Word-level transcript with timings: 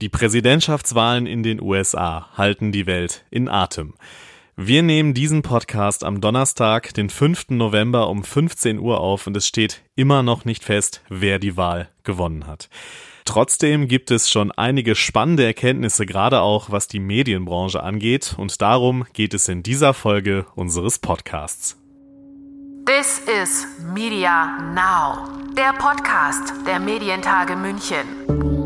Die 0.00 0.08
Präsidentschaftswahlen 0.08 1.26
in 1.26 1.42
den 1.42 1.60
USA 1.60 2.30
halten 2.34 2.72
die 2.72 2.86
Welt 2.86 3.26
in 3.30 3.50
Atem. 3.50 3.92
Wir 4.56 4.82
nehmen 4.82 5.12
diesen 5.12 5.42
Podcast 5.42 6.04
am 6.04 6.22
Donnerstag, 6.22 6.94
den 6.94 7.10
5. 7.10 7.50
November 7.50 8.08
um 8.08 8.24
15 8.24 8.78
Uhr 8.78 8.98
auf 8.98 9.26
und 9.26 9.36
es 9.36 9.46
steht 9.46 9.82
immer 9.96 10.22
noch 10.22 10.46
nicht 10.46 10.64
fest, 10.64 11.02
wer 11.10 11.38
die 11.38 11.58
Wahl 11.58 11.90
gewonnen 12.02 12.46
hat. 12.46 12.70
Trotzdem 13.26 13.88
gibt 13.88 14.10
es 14.10 14.30
schon 14.30 14.50
einige 14.52 14.94
spannende 14.94 15.44
Erkenntnisse, 15.44 16.06
gerade 16.06 16.40
auch 16.40 16.70
was 16.70 16.88
die 16.88 16.98
Medienbranche 16.98 17.82
angeht 17.82 18.34
und 18.38 18.62
darum 18.62 19.04
geht 19.12 19.34
es 19.34 19.48
in 19.48 19.62
dieser 19.62 19.92
Folge 19.92 20.46
unseres 20.54 20.98
Podcasts. 20.98 21.76
This 22.86 23.20
is 23.42 23.66
Media 23.94 24.58
Now, 24.74 25.28
der 25.54 25.74
Podcast 25.74 26.54
der 26.66 26.80
Medientage 26.80 27.54
München. 27.54 28.59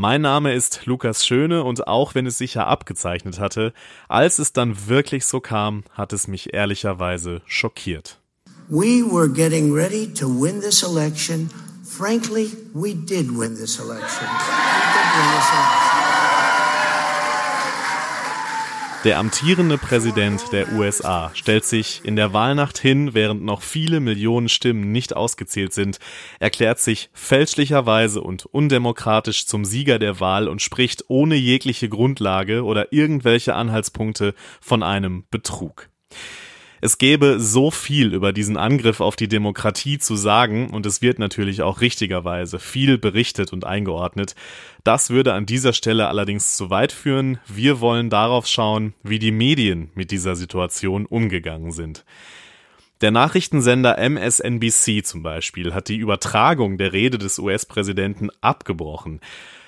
Mein 0.00 0.22
Name 0.22 0.54
ist 0.54 0.86
Lukas 0.86 1.26
Schöne 1.26 1.62
und 1.62 1.86
auch 1.86 2.14
wenn 2.14 2.24
es 2.24 2.38
sich 2.38 2.54
ja 2.54 2.66
abgezeichnet 2.66 3.38
hatte, 3.38 3.74
als 4.08 4.38
es 4.38 4.54
dann 4.54 4.88
wirklich 4.88 5.26
so 5.26 5.40
kam, 5.40 5.84
hat 5.92 6.14
es 6.14 6.26
mich 6.26 6.54
ehrlicherweise 6.54 7.42
schockiert. 7.44 8.18
We 8.70 9.04
were 9.04 9.28
getting 9.28 9.74
ready 9.74 10.10
to 10.14 10.26
win 10.26 10.62
this 10.62 10.82
election. 10.82 11.50
Frankly, 11.84 12.50
we 12.72 12.94
did 12.94 13.30
win 13.30 13.56
this 13.56 13.78
election. 13.78 14.26
We 14.26 14.46
did 14.88 15.10
win 15.18 15.28
this 15.36 15.50
election. 15.52 15.89
Der 19.02 19.18
amtierende 19.18 19.78
Präsident 19.78 20.52
der 20.52 20.72
USA 20.72 21.30
stellt 21.32 21.64
sich 21.64 22.02
in 22.04 22.16
der 22.16 22.34
Wahlnacht 22.34 22.76
hin, 22.76 23.14
während 23.14 23.42
noch 23.42 23.62
viele 23.62 23.98
Millionen 23.98 24.50
Stimmen 24.50 24.92
nicht 24.92 25.16
ausgezählt 25.16 25.72
sind, 25.72 25.98
erklärt 26.38 26.80
sich 26.80 27.08
fälschlicherweise 27.14 28.20
und 28.20 28.44
undemokratisch 28.44 29.46
zum 29.46 29.64
Sieger 29.64 29.98
der 29.98 30.20
Wahl 30.20 30.48
und 30.48 30.60
spricht 30.60 31.06
ohne 31.08 31.36
jegliche 31.36 31.88
Grundlage 31.88 32.62
oder 32.62 32.92
irgendwelche 32.92 33.54
Anhaltspunkte 33.54 34.34
von 34.60 34.82
einem 34.82 35.24
Betrug. 35.30 35.88
Es 36.82 36.96
gäbe 36.96 37.40
so 37.40 37.70
viel 37.70 38.14
über 38.14 38.32
diesen 38.32 38.56
Angriff 38.56 39.00
auf 39.00 39.14
die 39.14 39.28
Demokratie 39.28 39.98
zu 39.98 40.16
sagen 40.16 40.70
und 40.70 40.86
es 40.86 41.02
wird 41.02 41.18
natürlich 41.18 41.60
auch 41.60 41.82
richtigerweise 41.82 42.58
viel 42.58 42.96
berichtet 42.96 43.52
und 43.52 43.66
eingeordnet. 43.66 44.34
Das 44.82 45.10
würde 45.10 45.34
an 45.34 45.44
dieser 45.44 45.74
Stelle 45.74 46.08
allerdings 46.08 46.56
zu 46.56 46.70
weit 46.70 46.92
führen. 46.92 47.38
Wir 47.46 47.80
wollen 47.80 48.08
darauf 48.08 48.46
schauen, 48.46 48.94
wie 49.02 49.18
die 49.18 49.32
Medien 49.32 49.90
mit 49.94 50.10
dieser 50.10 50.36
Situation 50.36 51.04
umgegangen 51.04 51.72
sind. 51.72 52.04
Der 53.02 53.10
Nachrichtensender 53.10 53.98
MSNBC 53.98 55.04
zum 55.04 55.22
Beispiel 55.22 55.74
hat 55.74 55.88
die 55.88 55.96
Übertragung 55.96 56.78
der 56.78 56.92
Rede 56.92 57.18
des 57.18 57.38
US-Präsidenten 57.38 58.28
abgebrochen. 58.40 59.20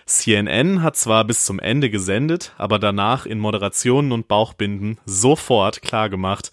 CNN 0.05 0.83
hat 0.83 0.97
zwar 0.97 1.25
bis 1.25 1.45
zum 1.45 1.59
Ende 1.59 1.89
gesendet, 1.89 2.53
aber 2.59 2.79
danach 2.79 3.25
in 3.25 3.39
Moderationen 3.39 4.13
und 4.13 4.29
Bauchbinden 4.29 4.99
sofort 5.07 5.81
klargemacht, 5.81 6.53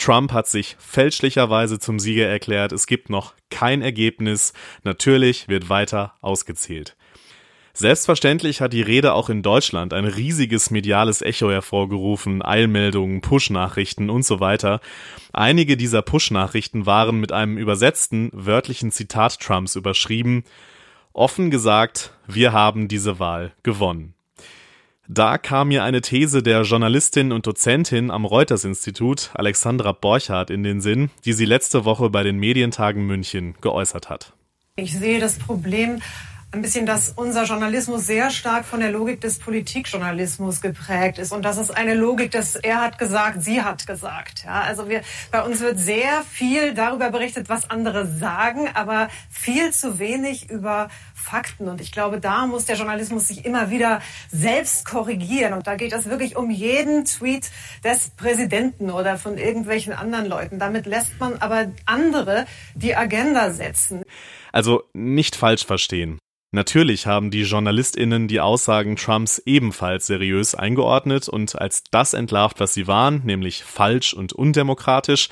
Trump 0.00 0.32
hat 0.32 0.48
sich 0.48 0.76
fälschlicherweise 0.78 1.78
zum 1.78 1.98
Sieger 1.98 2.26
erklärt. 2.26 2.72
Es 2.72 2.86
gibt 2.86 3.10
noch 3.10 3.34
kein 3.50 3.82
Ergebnis. 3.82 4.52
Natürlich 4.82 5.48
wird 5.48 5.68
weiter 5.68 6.14
ausgezählt. 6.22 6.96
Selbstverständlich 7.72 8.60
hat 8.60 8.72
die 8.72 8.82
Rede 8.82 9.12
auch 9.12 9.28
in 9.28 9.42
Deutschland 9.42 9.92
ein 9.94 10.04
riesiges 10.04 10.70
mediales 10.70 11.22
Echo 11.22 11.50
hervorgerufen, 11.50 12.42
Eilmeldungen, 12.42 13.20
Push-Nachrichten 13.20 14.10
und 14.10 14.24
so 14.24 14.40
weiter. 14.40 14.80
Einige 15.32 15.76
dieser 15.76 16.02
Push-Nachrichten 16.02 16.84
waren 16.86 17.20
mit 17.20 17.32
einem 17.32 17.58
übersetzten, 17.58 18.30
wörtlichen 18.32 18.90
Zitat 18.90 19.38
Trumps 19.38 19.76
überschrieben. 19.76 20.44
Offen 21.12 21.50
gesagt, 21.50 22.12
wir 22.26 22.52
haben 22.52 22.88
diese 22.88 23.18
Wahl 23.18 23.52
gewonnen. 23.62 24.14
Da 25.12 25.38
kam 25.38 25.68
mir 25.68 25.82
eine 25.82 26.02
These 26.02 26.40
der 26.40 26.62
Journalistin 26.62 27.32
und 27.32 27.44
Dozentin 27.44 28.12
am 28.12 28.24
Reuters-Institut, 28.24 29.30
Alexandra 29.34 29.90
Borchardt, 29.90 30.50
in 30.50 30.62
den 30.62 30.80
Sinn, 30.80 31.10
die 31.24 31.32
sie 31.32 31.46
letzte 31.46 31.84
Woche 31.84 32.10
bei 32.10 32.22
den 32.22 32.38
Medientagen 32.38 33.04
München 33.04 33.56
geäußert 33.60 34.08
hat. 34.08 34.34
Ich 34.76 34.96
sehe 34.96 35.18
das 35.18 35.36
Problem 35.36 36.00
ein 36.52 36.62
bisschen, 36.62 36.84
dass 36.84 37.10
unser 37.10 37.44
Journalismus 37.44 38.06
sehr 38.06 38.30
stark 38.30 38.64
von 38.64 38.80
der 38.80 38.90
Logik 38.90 39.20
des 39.20 39.38
Politikjournalismus 39.38 40.60
geprägt 40.60 41.18
ist 41.18 41.32
und 41.32 41.44
das 41.44 41.58
ist 41.58 41.70
eine 41.70 41.94
Logik, 41.94 42.32
dass 42.32 42.56
er 42.56 42.80
hat 42.80 42.98
gesagt, 42.98 43.42
sie 43.42 43.62
hat 43.62 43.86
gesagt. 43.86 44.44
Ja, 44.44 44.62
also 44.62 44.88
wir, 44.88 45.02
bei 45.30 45.42
uns 45.42 45.60
wird 45.60 45.78
sehr 45.78 46.22
viel 46.28 46.74
darüber 46.74 47.10
berichtet, 47.10 47.48
was 47.48 47.70
andere 47.70 48.06
sagen, 48.06 48.68
aber 48.74 49.08
viel 49.30 49.70
zu 49.72 50.00
wenig 50.00 50.50
über 50.50 50.88
Fakten. 51.14 51.68
Und 51.68 51.80
ich 51.80 51.92
glaube, 51.92 52.18
da 52.18 52.46
muss 52.46 52.64
der 52.64 52.76
Journalismus 52.76 53.28
sich 53.28 53.44
immer 53.44 53.70
wieder 53.70 54.00
selbst 54.30 54.84
korrigieren. 54.84 55.52
Und 55.52 55.66
da 55.66 55.76
geht 55.76 55.92
es 55.92 56.06
wirklich 56.06 56.36
um 56.36 56.50
jeden 56.50 57.04
Tweet 57.04 57.50
des 57.84 58.10
Präsidenten 58.10 58.90
oder 58.90 59.18
von 59.18 59.38
irgendwelchen 59.38 59.92
anderen 59.92 60.26
Leuten. 60.26 60.58
Damit 60.58 60.86
lässt 60.86 61.18
man 61.20 61.36
aber 61.38 61.66
andere 61.86 62.46
die 62.74 62.96
Agenda 62.96 63.52
setzen. 63.52 64.02
Also 64.52 64.82
nicht 64.94 65.36
falsch 65.36 65.64
verstehen. 65.64 66.18
Natürlich 66.52 67.06
haben 67.06 67.30
die 67.30 67.42
JournalistInnen 67.42 68.26
die 68.26 68.40
Aussagen 68.40 68.96
Trumps 68.96 69.40
ebenfalls 69.46 70.08
seriös 70.08 70.56
eingeordnet 70.56 71.28
und 71.28 71.56
als 71.60 71.84
das 71.92 72.12
entlarvt, 72.12 72.58
was 72.58 72.74
sie 72.74 72.88
waren, 72.88 73.22
nämlich 73.24 73.62
falsch 73.62 74.14
und 74.14 74.32
undemokratisch. 74.32 75.28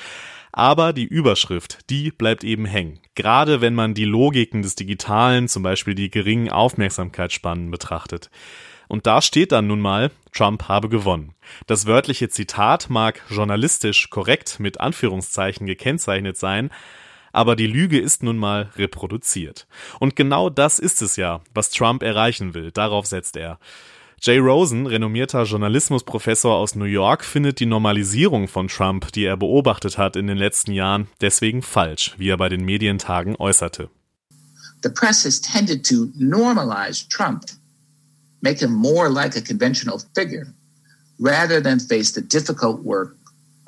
Aber 0.52 0.92
die 0.92 1.04
Überschrift, 1.04 1.90
die 1.90 2.12
bleibt 2.12 2.44
eben 2.44 2.66
hängen. 2.66 3.00
Gerade 3.16 3.60
wenn 3.60 3.74
man 3.74 3.94
die 3.94 4.04
Logiken 4.04 4.62
des 4.62 4.76
Digitalen, 4.76 5.48
zum 5.48 5.64
Beispiel 5.64 5.94
die 5.94 6.10
geringen 6.10 6.50
Aufmerksamkeitsspannen 6.50 7.70
betrachtet. 7.70 8.30
Und 8.86 9.06
da 9.06 9.20
steht 9.20 9.52
dann 9.52 9.66
nun 9.66 9.80
mal, 9.80 10.10
Trump 10.32 10.68
habe 10.68 10.88
gewonnen. 10.88 11.34
Das 11.66 11.86
wörtliche 11.86 12.28
Zitat 12.28 12.90
mag 12.90 13.22
journalistisch 13.28 14.08
korrekt 14.08 14.60
mit 14.60 14.80
Anführungszeichen 14.80 15.66
gekennzeichnet 15.66 16.36
sein, 16.36 16.70
aber 17.38 17.54
die 17.54 17.68
Lüge 17.68 18.00
ist 18.00 18.24
nun 18.24 18.36
mal 18.36 18.68
reproduziert. 18.74 19.68
Und 20.00 20.16
genau 20.16 20.50
das 20.50 20.80
ist 20.80 21.00
es 21.02 21.14
ja, 21.14 21.40
was 21.54 21.70
Trump 21.70 22.02
erreichen 22.02 22.52
will, 22.52 22.72
darauf 22.72 23.06
setzt 23.06 23.36
er. 23.36 23.60
Jay 24.20 24.38
Rosen, 24.38 24.88
renommierter 24.88 25.44
Journalismusprofessor 25.44 26.52
aus 26.52 26.74
New 26.74 26.84
York, 26.84 27.24
findet 27.24 27.60
die 27.60 27.66
Normalisierung 27.66 28.48
von 28.48 28.66
Trump, 28.66 29.12
die 29.12 29.22
er 29.22 29.36
beobachtet 29.36 29.98
hat 29.98 30.16
in 30.16 30.26
den 30.26 30.36
letzten 30.36 30.72
Jahren, 30.72 31.06
deswegen 31.20 31.62
falsch, 31.62 32.16
wie 32.18 32.28
er 32.28 32.38
bei 32.38 32.48
den 32.48 32.64
Medientagen 32.64 33.36
äußerte. 33.36 33.88
The 34.82 34.90
press 34.90 35.24
has 35.24 35.40
tended 35.40 35.86
to 35.86 36.08
normalize 36.18 37.06
Trump, 37.08 37.44
make 38.40 38.58
him 38.58 38.72
more 38.72 39.08
like 39.08 39.36
a 39.36 39.40
conventional 39.40 40.00
figure, 40.16 40.48
rather 41.20 41.62
than 41.62 41.78
face 41.78 42.12
the 42.12 42.20
difficult 42.20 42.84
work 42.84 43.14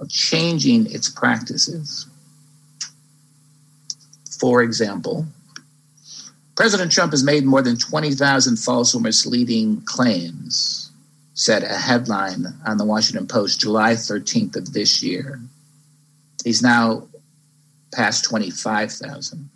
of 0.00 0.08
changing 0.08 0.87
its 0.87 1.08
practices. 1.08 2.08
For 4.41 4.62
example, 4.62 5.27
President 6.56 6.91
Trump 6.91 7.12
has 7.12 7.23
made 7.23 7.45
more 7.45 7.61
than 7.61 7.77
20,000 7.77 8.56
false 8.56 8.95
or 8.95 9.01
misleading 9.03 9.83
claims, 9.83 10.91
said 11.34 11.62
a 11.62 11.77
headline 11.77 12.47
on 12.67 12.79
the 12.79 12.87
Washington 12.87 13.27
Post 13.27 13.61
July 13.61 13.93
13th 13.93 14.56
of 14.56 14.73
this 14.73 15.03
year. 15.03 15.41
He's 16.43 16.62
now 16.62 17.06
past 17.93 18.25
25,000. 18.25 19.50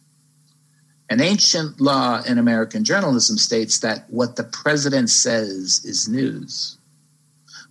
An 1.08 1.20
ancient 1.20 1.80
law 1.80 2.22
in 2.22 2.36
American 2.36 2.84
journalism 2.84 3.38
states 3.38 3.78
that 3.78 4.04
what 4.10 4.36
the 4.36 4.44
president 4.44 5.08
says 5.08 5.82
is 5.84 6.08
news. 6.10 6.76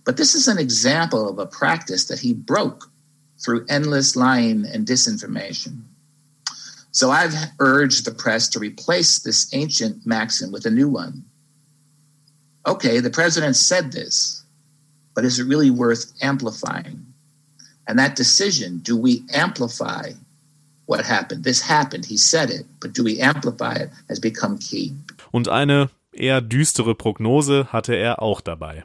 But 0.04 0.16
this 0.16 0.34
is 0.34 0.48
an 0.48 0.58
example 0.58 1.28
of 1.28 1.38
a 1.38 1.46
practice 1.46 2.06
that 2.06 2.18
he 2.18 2.32
broke 2.32 2.90
through 3.38 3.66
endless 3.68 4.16
lying 4.16 4.66
and 4.66 4.84
disinformation. 4.84 5.82
So 6.94 7.10
I've 7.10 7.34
urged 7.58 8.04
the 8.04 8.12
press 8.14 8.48
to 8.50 8.60
replace 8.60 9.18
this 9.18 9.52
ancient 9.52 10.06
maxim 10.06 10.52
with 10.52 10.64
a 10.64 10.70
new 10.70 10.88
one. 10.88 11.24
Okay, 12.68 13.00
the 13.00 13.10
president 13.10 13.56
said 13.56 13.90
this, 13.90 14.44
but 15.12 15.24
is 15.24 15.40
it 15.40 15.48
really 15.48 15.70
worth 15.70 16.12
amplifying? 16.22 17.04
And 17.88 17.98
that 17.98 18.14
decision, 18.14 18.78
do 18.78 18.96
we 18.96 19.24
amplify 19.34 20.12
what 20.86 21.04
happened? 21.04 21.42
This 21.42 21.60
happened, 21.60 22.04
he 22.06 22.16
said 22.16 22.48
it, 22.50 22.64
but 22.80 22.92
do 22.92 23.02
we 23.02 23.20
amplify 23.20 23.74
it, 23.74 23.90
has 24.08 24.20
become 24.20 24.56
key. 24.58 24.94
Und 25.32 25.48
eine 25.48 25.90
eher 26.12 26.40
düstere 26.40 26.94
Prognose 26.94 27.72
hatte 27.72 27.96
er 27.96 28.22
auch 28.22 28.40
dabei. 28.40 28.84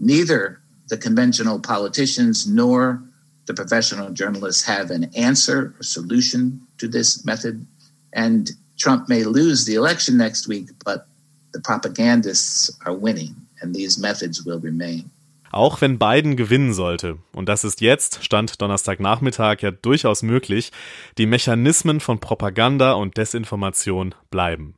Neither 0.00 0.58
the 0.88 0.96
conventional 0.96 1.60
politicians 1.60 2.48
nor 2.48 3.00
the 3.48 3.54
professional 3.54 4.10
journalists 4.10 4.62
have 4.68 4.92
an 4.92 5.10
answer 5.16 5.74
or 5.76 5.82
solution 5.82 6.60
to 6.78 6.86
this 6.86 7.24
method. 7.24 7.66
And 8.12 8.48
Trump 8.78 9.08
may 9.08 9.24
lose 9.24 9.64
the 9.64 9.74
election 9.74 10.16
next 10.16 10.46
week, 10.46 10.68
but 10.84 11.06
the 11.52 11.60
propagandists 11.60 12.70
are 12.86 12.94
winning, 12.94 13.34
and 13.60 13.74
these 13.74 14.00
methods 14.00 14.44
will 14.44 14.60
remain. 14.60 15.10
Auch 15.50 15.80
wenn 15.80 15.98
Biden 15.98 16.36
gewinnen 16.36 16.74
sollte, 16.74 17.18
und 17.32 17.48
das 17.48 17.64
ist 17.64 17.80
jetzt, 17.80 18.22
Stand 18.22 18.60
Donnerstagnachmittag, 18.60 19.62
ja 19.62 19.70
durchaus 19.70 20.22
möglich, 20.22 20.72
die 21.16 21.24
Mechanismen 21.24 22.00
von 22.00 22.20
Propaganda 22.20 22.92
und 22.92 23.16
Desinformation 23.16 24.14
bleiben. 24.30 24.74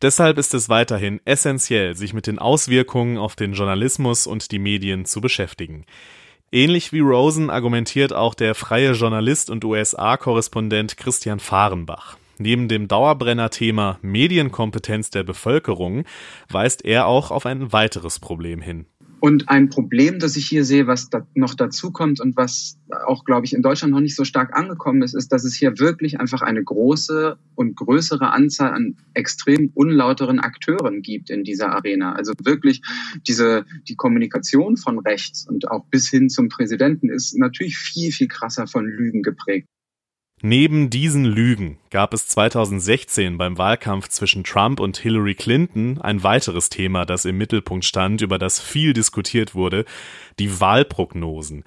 Deshalb 0.00 0.38
ist 0.38 0.54
es 0.54 0.70
weiterhin 0.70 1.20
essentiell, 1.26 1.94
sich 1.94 2.14
mit 2.14 2.26
den 2.26 2.38
Auswirkungen 2.38 3.18
auf 3.18 3.36
den 3.36 3.52
Journalismus 3.52 4.26
und 4.26 4.52
die 4.52 4.58
Medien 4.58 5.04
zu 5.04 5.20
beschäftigen. 5.20 5.84
Ähnlich 6.52 6.92
wie 6.92 7.00
Rosen 7.00 7.50
argumentiert 7.50 8.12
auch 8.12 8.34
der 8.34 8.54
freie 8.54 8.92
Journalist 8.92 9.50
und 9.50 9.64
USA-Korrespondent 9.64 10.96
Christian 10.96 11.40
Fahrenbach. 11.40 12.16
Neben 12.38 12.68
dem 12.68 12.86
Dauerbrenner-Thema 12.86 13.98
Medienkompetenz 14.02 15.10
der 15.10 15.24
Bevölkerung 15.24 16.04
weist 16.48 16.84
er 16.84 17.06
auch 17.06 17.30
auf 17.30 17.46
ein 17.46 17.72
weiteres 17.72 18.20
Problem 18.20 18.60
hin. 18.60 18.86
Und 19.18 19.48
ein 19.48 19.68
Problem, 19.70 20.18
das 20.18 20.36
ich 20.36 20.46
hier 20.46 20.64
sehe, 20.64 20.86
was 20.86 21.08
da 21.08 21.26
noch 21.34 21.54
dazu 21.54 21.90
kommt 21.90 22.20
und 22.20 22.36
was 22.36 22.78
auch, 23.06 23.24
glaube 23.24 23.46
ich, 23.46 23.54
in 23.54 23.62
Deutschland 23.62 23.92
noch 23.92 24.00
nicht 24.00 24.14
so 24.14 24.24
stark 24.24 24.56
angekommen 24.56 25.02
ist, 25.02 25.14
ist, 25.14 25.32
dass 25.32 25.44
es 25.44 25.54
hier 25.54 25.78
wirklich 25.78 26.20
einfach 26.20 26.42
eine 26.42 26.62
große 26.62 27.38
und 27.54 27.76
größere 27.76 28.30
Anzahl 28.30 28.72
an 28.72 28.96
extrem 29.14 29.70
unlauteren 29.74 30.38
Akteuren 30.38 31.02
gibt 31.02 31.30
in 31.30 31.44
dieser 31.44 31.70
Arena. 31.70 32.12
Also 32.12 32.34
wirklich 32.42 32.82
diese, 33.26 33.64
die 33.88 33.96
Kommunikation 33.96 34.76
von 34.76 34.98
rechts 34.98 35.46
und 35.48 35.70
auch 35.70 35.86
bis 35.86 36.10
hin 36.10 36.28
zum 36.28 36.48
Präsidenten 36.48 37.08
ist 37.08 37.36
natürlich 37.38 37.78
viel, 37.78 38.12
viel 38.12 38.28
krasser 38.28 38.66
von 38.66 38.84
Lügen 38.84 39.22
geprägt. 39.22 39.66
Neben 40.42 40.90
diesen 40.90 41.24
Lügen 41.24 41.78
gab 41.88 42.12
es 42.12 42.28
2016 42.28 43.38
beim 43.38 43.56
Wahlkampf 43.56 44.08
zwischen 44.08 44.44
Trump 44.44 44.80
und 44.80 44.98
Hillary 44.98 45.34
Clinton 45.34 45.98
ein 46.02 46.22
weiteres 46.22 46.68
Thema, 46.68 47.06
das 47.06 47.24
im 47.24 47.38
Mittelpunkt 47.38 47.86
stand, 47.86 48.20
über 48.20 48.38
das 48.38 48.60
viel 48.60 48.92
diskutiert 48.92 49.54
wurde, 49.54 49.86
die 50.38 50.60
Wahlprognosen. 50.60 51.64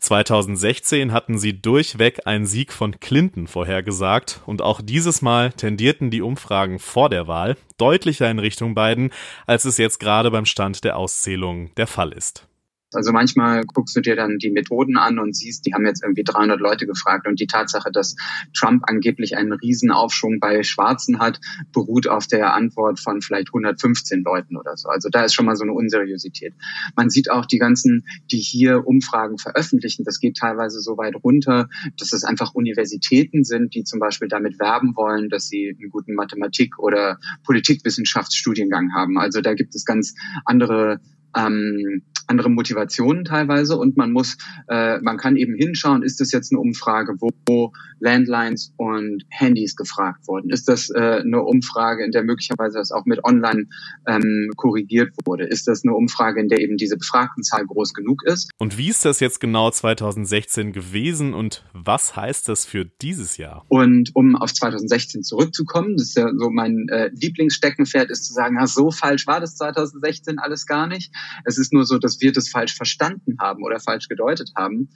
2016 0.00 1.12
hatten 1.12 1.38
sie 1.38 1.62
durchweg 1.62 2.26
einen 2.26 2.44
Sieg 2.44 2.74
von 2.74 3.00
Clinton 3.00 3.46
vorhergesagt 3.46 4.40
und 4.44 4.60
auch 4.60 4.82
dieses 4.82 5.22
Mal 5.22 5.52
tendierten 5.52 6.10
die 6.10 6.20
Umfragen 6.20 6.80
vor 6.80 7.08
der 7.08 7.28
Wahl 7.28 7.56
deutlicher 7.78 8.30
in 8.30 8.40
Richtung 8.40 8.74
Biden, 8.74 9.10
als 9.46 9.64
es 9.64 9.78
jetzt 9.78 10.00
gerade 10.00 10.30
beim 10.30 10.44
Stand 10.44 10.84
der 10.84 10.98
Auszählung 10.98 11.74
der 11.76 11.86
Fall 11.86 12.12
ist. 12.12 12.46
Also 12.94 13.12
manchmal 13.12 13.64
guckst 13.64 13.96
du 13.96 14.00
dir 14.00 14.16
dann 14.16 14.38
die 14.38 14.50
Methoden 14.50 14.96
an 14.96 15.18
und 15.18 15.36
siehst, 15.36 15.66
die 15.66 15.74
haben 15.74 15.86
jetzt 15.86 16.02
irgendwie 16.02 16.24
300 16.24 16.60
Leute 16.60 16.86
gefragt 16.86 17.26
und 17.26 17.40
die 17.40 17.46
Tatsache, 17.46 17.90
dass 17.92 18.16
Trump 18.54 18.82
angeblich 18.86 19.36
einen 19.36 19.52
Riesenaufschwung 19.52 20.40
bei 20.40 20.62
Schwarzen 20.62 21.18
hat, 21.18 21.40
beruht 21.72 22.08
auf 22.08 22.26
der 22.26 22.54
Antwort 22.54 23.00
von 23.00 23.22
vielleicht 23.22 23.48
115 23.48 24.22
Leuten 24.22 24.56
oder 24.56 24.76
so. 24.76 24.88
Also 24.88 25.08
da 25.10 25.24
ist 25.24 25.34
schon 25.34 25.46
mal 25.46 25.56
so 25.56 25.64
eine 25.64 25.72
Unseriosität. 25.72 26.54
Man 26.96 27.10
sieht 27.10 27.30
auch 27.30 27.46
die 27.46 27.58
ganzen, 27.58 28.06
die 28.30 28.40
hier 28.40 28.86
Umfragen 28.86 29.38
veröffentlichen, 29.38 30.04
das 30.04 30.20
geht 30.20 30.36
teilweise 30.36 30.80
so 30.80 30.96
weit 30.96 31.14
runter, 31.22 31.68
dass 31.98 32.12
es 32.12 32.24
einfach 32.24 32.54
Universitäten 32.54 33.44
sind, 33.44 33.74
die 33.74 33.84
zum 33.84 34.00
Beispiel 34.00 34.28
damit 34.28 34.58
werben 34.58 34.94
wollen, 34.96 35.28
dass 35.28 35.48
sie 35.48 35.76
einen 35.78 35.90
guten 35.90 36.14
Mathematik- 36.14 36.78
oder 36.78 37.18
Politikwissenschaftsstudiengang 37.44 38.94
haben. 38.94 39.18
Also 39.18 39.40
da 39.40 39.54
gibt 39.54 39.74
es 39.74 39.84
ganz 39.84 40.14
andere 40.44 41.00
ähm, 41.36 42.02
andere 42.26 42.50
Motivationen 42.50 43.24
teilweise 43.24 43.76
und 43.76 43.96
man 43.96 44.12
muss, 44.12 44.36
äh, 44.68 44.98
man 45.00 45.16
kann 45.16 45.36
eben 45.36 45.54
hinschauen, 45.54 46.02
ist 46.02 46.20
das 46.20 46.32
jetzt 46.32 46.52
eine 46.52 46.60
Umfrage, 46.60 47.14
wo 47.20 47.72
Landlines 48.02 48.74
und 48.76 49.24
Handys 49.30 49.76
gefragt 49.76 50.26
wurden? 50.26 50.50
Ist 50.50 50.68
das 50.68 50.90
äh, 50.90 51.20
eine 51.20 51.42
Umfrage, 51.42 52.04
in 52.04 52.10
der 52.10 52.24
möglicherweise 52.24 52.78
das 52.78 52.90
auch 52.90 53.04
mit 53.06 53.24
Online 53.24 53.66
ähm, 54.06 54.50
korrigiert 54.56 55.10
wurde? 55.24 55.44
Ist 55.44 55.68
das 55.68 55.82
eine 55.84 55.94
Umfrage, 55.94 56.40
in 56.40 56.48
der 56.48 56.60
eben 56.60 56.76
diese 56.76 56.96
Befragtenzahl 56.96 57.64
groß 57.64 57.94
genug 57.94 58.24
ist? 58.24 58.50
Und 58.58 58.76
wie 58.76 58.88
ist 58.88 59.04
das 59.04 59.20
jetzt 59.20 59.40
genau 59.40 59.70
2016 59.70 60.72
gewesen 60.72 61.32
und 61.32 61.64
was 61.72 62.16
heißt 62.16 62.48
das 62.48 62.64
für 62.66 62.84
dieses 62.84 63.36
Jahr? 63.36 63.64
Und 63.68 64.10
um 64.14 64.34
auf 64.34 64.52
2016 64.52 65.22
zurückzukommen, 65.22 65.96
das 65.96 66.08
ist 66.08 66.16
ja 66.16 66.28
so 66.36 66.50
mein 66.50 66.88
äh, 66.88 67.10
Lieblingssteckenpferd, 67.14 68.10
ist 68.10 68.24
zu 68.24 68.32
sagen, 68.32 68.56
ja, 68.56 68.66
so 68.66 68.90
falsch 68.90 69.26
war 69.28 69.40
das 69.40 69.54
2016 69.56 70.38
alles 70.40 70.66
gar 70.66 70.88
nicht. 70.88 71.12
Es 71.44 71.56
ist 71.56 71.72
nur 71.72 71.84
so, 71.84 71.98
dass 71.98 72.11
wir 72.20 72.32
das 72.32 72.48
falsch 72.48 72.74
verstanden 72.74 73.36
haben 73.40 73.62
oder 73.62 73.80
falsch 73.80 74.08
gedeutet 74.08 74.52
haben. 74.56 74.88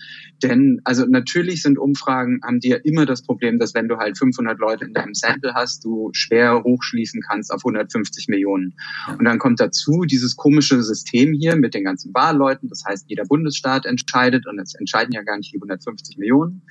Denn 0.42 0.80
also 0.84 1.04
natürlich 1.06 1.62
sind 1.62 1.78
Umfragen, 1.78 2.40
haben 2.44 2.60
die 2.60 2.68
ja 2.68 2.76
immer 2.84 3.06
das 3.06 3.22
Problem, 3.22 3.58
dass 3.58 3.74
wenn 3.74 3.88
du 3.88 3.96
halt 3.96 4.18
500 4.18 4.58
Leute 4.58 4.84
in 4.84 4.92
deinem 4.92 5.14
Sample 5.14 5.54
hast, 5.54 5.84
du 5.84 6.10
schwer 6.12 6.62
hochschließen 6.62 7.20
kannst 7.26 7.52
auf 7.52 7.62
150 7.64 8.28
Millionen. 8.28 8.74
Und 9.18 9.24
dann 9.24 9.38
kommt 9.38 9.60
dazu 9.60 10.02
dieses 10.02 10.36
komische 10.36 10.82
System 10.82 11.32
hier 11.32 11.56
mit 11.56 11.74
den 11.74 11.84
ganzen 11.84 12.12
Wahlleuten. 12.14 12.68
Das 12.68 12.84
heißt, 12.86 13.06
jeder 13.08 13.24
Bundesstaat 13.24 13.86
entscheidet 13.86 14.46
und 14.46 14.58
es 14.58 14.74
entscheiden 14.74 15.12
ja 15.12 15.22
gar 15.22 15.36
nicht 15.36 15.52
die 15.52 15.56
150 15.56 16.18
Millionen. 16.18 16.62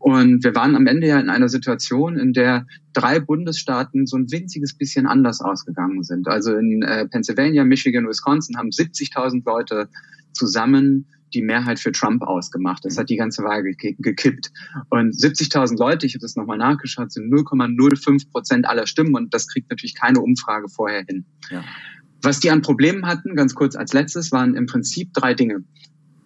Und 0.00 0.44
wir 0.44 0.54
waren 0.54 0.74
am 0.76 0.86
Ende 0.86 1.06
ja 1.06 1.20
in 1.20 1.30
einer 1.30 1.48
Situation, 1.48 2.16
in 2.18 2.32
der 2.32 2.66
drei 2.92 3.20
Bundesstaaten 3.20 4.06
so 4.06 4.16
ein 4.16 4.30
winziges 4.30 4.76
bisschen 4.76 5.06
anders 5.06 5.40
ausgegangen 5.40 6.02
sind. 6.02 6.28
Also 6.28 6.54
in 6.54 6.82
äh, 6.82 7.06
Pennsylvania, 7.08 7.64
Michigan, 7.64 8.08
Wisconsin 8.08 8.56
haben 8.56 8.68
70.000 8.68 9.42
Leute 9.44 9.88
zusammen 10.32 11.06
die 11.34 11.42
Mehrheit 11.42 11.78
für 11.78 11.92
Trump 11.92 12.22
ausgemacht. 12.22 12.84
Das 12.84 12.98
hat 12.98 13.08
die 13.08 13.16
ganze 13.16 13.42
Wahl 13.42 13.62
gekippt. 13.62 14.52
Und 14.90 15.14
70.000 15.14 15.78
Leute, 15.78 16.06
ich 16.06 16.14
habe 16.14 16.20
das 16.20 16.36
nochmal 16.36 16.58
nachgeschaut, 16.58 17.12
sind 17.12 17.32
0,05 17.32 18.30
Prozent 18.30 18.66
aller 18.66 18.86
Stimmen 18.86 19.14
und 19.14 19.32
das 19.32 19.48
kriegt 19.48 19.70
natürlich 19.70 19.94
keine 19.94 20.20
Umfrage 20.20 20.68
vorher 20.68 21.04
hin. 21.08 21.24
Ja. 21.50 21.64
Was 22.22 22.40
die 22.40 22.50
an 22.50 22.62
Problemen 22.62 23.06
hatten, 23.06 23.34
ganz 23.34 23.54
kurz 23.54 23.74
als 23.74 23.92
letztes, 23.92 24.30
waren 24.30 24.54
im 24.54 24.66
Prinzip 24.66 25.12
drei 25.12 25.34
Dinge. 25.34 25.64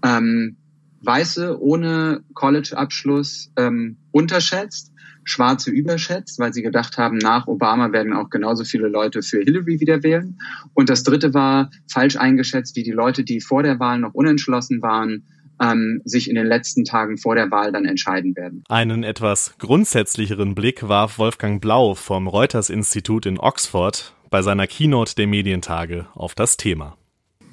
Ähm, 0.03 0.57
Weiße 1.03 1.61
ohne 1.61 2.25
College-Abschluss 2.35 3.53
ähm, 3.57 3.99
unterschätzt, 4.11 4.93
Schwarze 5.27 5.71
überschätzt, 5.71 6.39
weil 6.39 6.55
sie 6.55 6.63
gedacht 6.63 6.97
haben, 6.97 7.19
nach 7.19 7.47
Obama 7.49 7.93
werden 7.93 8.13
auch 8.13 8.31
genauso 8.31 8.65
viele 8.65 8.89
Leute 8.89 9.23
für 9.23 9.39
Hillary 9.41 9.81
wieder 9.81 10.03
wählen. 10.03 10.39
Und 10.73 10.89
das 10.89 11.03
Dritte 11.03 11.35
war 11.35 11.71
falsch 11.91 12.17
eingeschätzt, 12.17 12.77
wie 12.77 12.85
die 12.85 12.93
Leute, 12.93 13.25
die 13.25 13.41
vor 13.41 13.63
der 13.63 13.79
Wahl 13.81 13.99
noch 13.99 14.15
unentschlossen 14.15 14.81
waren, 14.83 15.27
ähm, 15.61 16.01
sich 16.05 16.31
in 16.31 16.37
den 16.37 16.47
letzten 16.47 16.85
Tagen 16.85 17.19
vor 17.19 17.35
der 17.35 17.51
Wahl 17.51 17.73
dann 17.73 17.87
entscheiden 17.87 18.37
werden. 18.37 18.63
Einen 18.69 19.03
etwas 19.03 19.55
grundsätzlicheren 19.59 20.55
Blick 20.55 20.89
warf 20.89 21.19
Wolfgang 21.19 21.61
Blau 21.61 21.95
vom 21.95 22.29
Reuters 22.29 22.71
Institut 22.71 23.27
in 23.27 23.39
Oxford 23.39 24.15
bei 24.31 24.43
seiner 24.43 24.67
Keynote 24.67 25.15
der 25.17 25.27
Medientage 25.27 26.07
auf 26.15 26.35
das 26.35 26.57
Thema. 26.57 26.97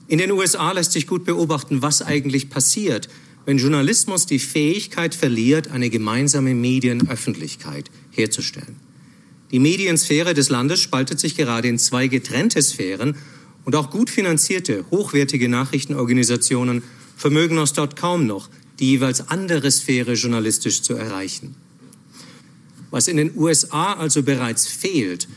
In 0.07 0.19
den 0.19 0.31
USA 0.31 0.71
lässt 0.73 0.91
sich 0.91 1.07
gut 1.07 1.25
beobachten, 1.25 1.81
was 1.81 2.01
eigentlich 2.01 2.49
passiert, 2.49 3.07
wenn 3.45 3.57
Journalismus 3.57 4.25
die 4.25 4.39
Fähigkeit 4.39 5.15
verliert, 5.15 5.69
eine 5.71 5.89
gemeinsame 5.89 6.55
Medienöffentlichkeit 6.55 7.89
herzustellen. 8.11 8.77
Die 9.51 9.59
Mediensphäre 9.59 10.33
des 10.33 10.49
Landes 10.49 10.81
spaltet 10.81 11.19
sich 11.19 11.35
gerade 11.35 11.67
in 11.67 11.77
zwei 11.77 12.07
getrennte 12.07 12.61
Sphären 12.61 13.15
und 13.65 13.75
auch 13.75 13.89
gut 13.89 14.09
finanzierte, 14.09 14.85
hochwertige 14.91 15.49
Nachrichtenorganisationen 15.49 16.83
vermögen 17.15 17.57
es 17.57 17.73
dort 17.73 17.95
kaum 17.95 18.25
noch, 18.25 18.49
die 18.79 18.91
jeweils 18.91 19.29
andere 19.29 19.69
Sphäre 19.71 20.13
journalistisch 20.13 20.81
zu 20.81 20.95
erreichen. 20.95 21.55
Was 22.89 23.07
in 23.07 23.17
den 23.17 23.37
USA 23.37 23.93
also 23.93 24.23
bereits 24.23 24.67
fehlt, 24.67 25.27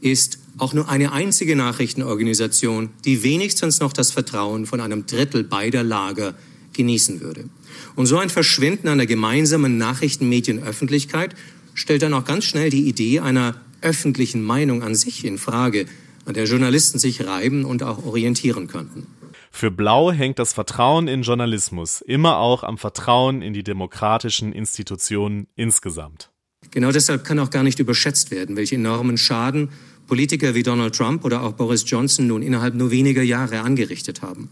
ist 0.00 0.38
auch 0.58 0.72
nur 0.72 0.88
eine 0.88 1.12
einzige 1.12 1.56
Nachrichtenorganisation, 1.56 2.90
die 3.04 3.22
wenigstens 3.22 3.80
noch 3.80 3.92
das 3.92 4.10
Vertrauen 4.10 4.66
von 4.66 4.80
einem 4.80 5.06
Drittel 5.06 5.44
beider 5.44 5.82
Lager 5.82 6.34
genießen 6.74 7.20
würde. 7.20 7.48
Und 7.96 8.06
so 8.06 8.18
ein 8.18 8.30
Verschwinden 8.30 8.88
einer 8.88 9.06
gemeinsamen 9.06 9.78
Nachrichtenmedienöffentlichkeit 9.78 11.34
stellt 11.74 12.02
dann 12.02 12.14
auch 12.14 12.24
ganz 12.24 12.44
schnell 12.44 12.70
die 12.70 12.88
Idee 12.88 13.20
einer 13.20 13.56
öffentlichen 13.80 14.42
Meinung 14.42 14.82
an 14.82 14.94
sich 14.94 15.24
in 15.24 15.38
Frage, 15.38 15.86
an 16.24 16.34
der 16.34 16.44
Journalisten 16.44 16.98
sich 16.98 17.26
reiben 17.26 17.64
und 17.64 17.82
auch 17.82 18.04
orientieren 18.04 18.66
könnten. 18.66 19.06
Für 19.50 19.70
Blau 19.70 20.10
hängt 20.10 20.38
das 20.38 20.52
Vertrauen 20.52 21.06
in 21.06 21.22
Journalismus 21.22 22.00
immer 22.00 22.38
auch 22.38 22.64
am 22.64 22.76
Vertrauen 22.76 23.40
in 23.40 23.52
die 23.52 23.62
demokratischen 23.62 24.52
Institutionen 24.52 25.46
insgesamt. 25.54 26.30
Genau 26.70 26.90
deshalb 26.90 27.24
kann 27.24 27.38
auch 27.38 27.50
gar 27.50 27.62
nicht 27.62 27.78
überschätzt 27.78 28.30
werden, 28.32 28.56
welche 28.56 28.74
enormen 28.74 29.16
Schaden 29.16 29.68
Politiker 30.06 30.54
wie 30.54 30.62
Donald 30.62 30.94
Trump 30.94 31.24
oder 31.24 31.42
auch 31.42 31.52
Boris 31.52 31.84
Johnson 31.86 32.26
nun 32.26 32.42
innerhalb 32.42 32.74
nur 32.74 32.90
weniger 32.90 33.22
Jahre 33.22 33.60
angerichtet 33.60 34.22
haben. 34.22 34.48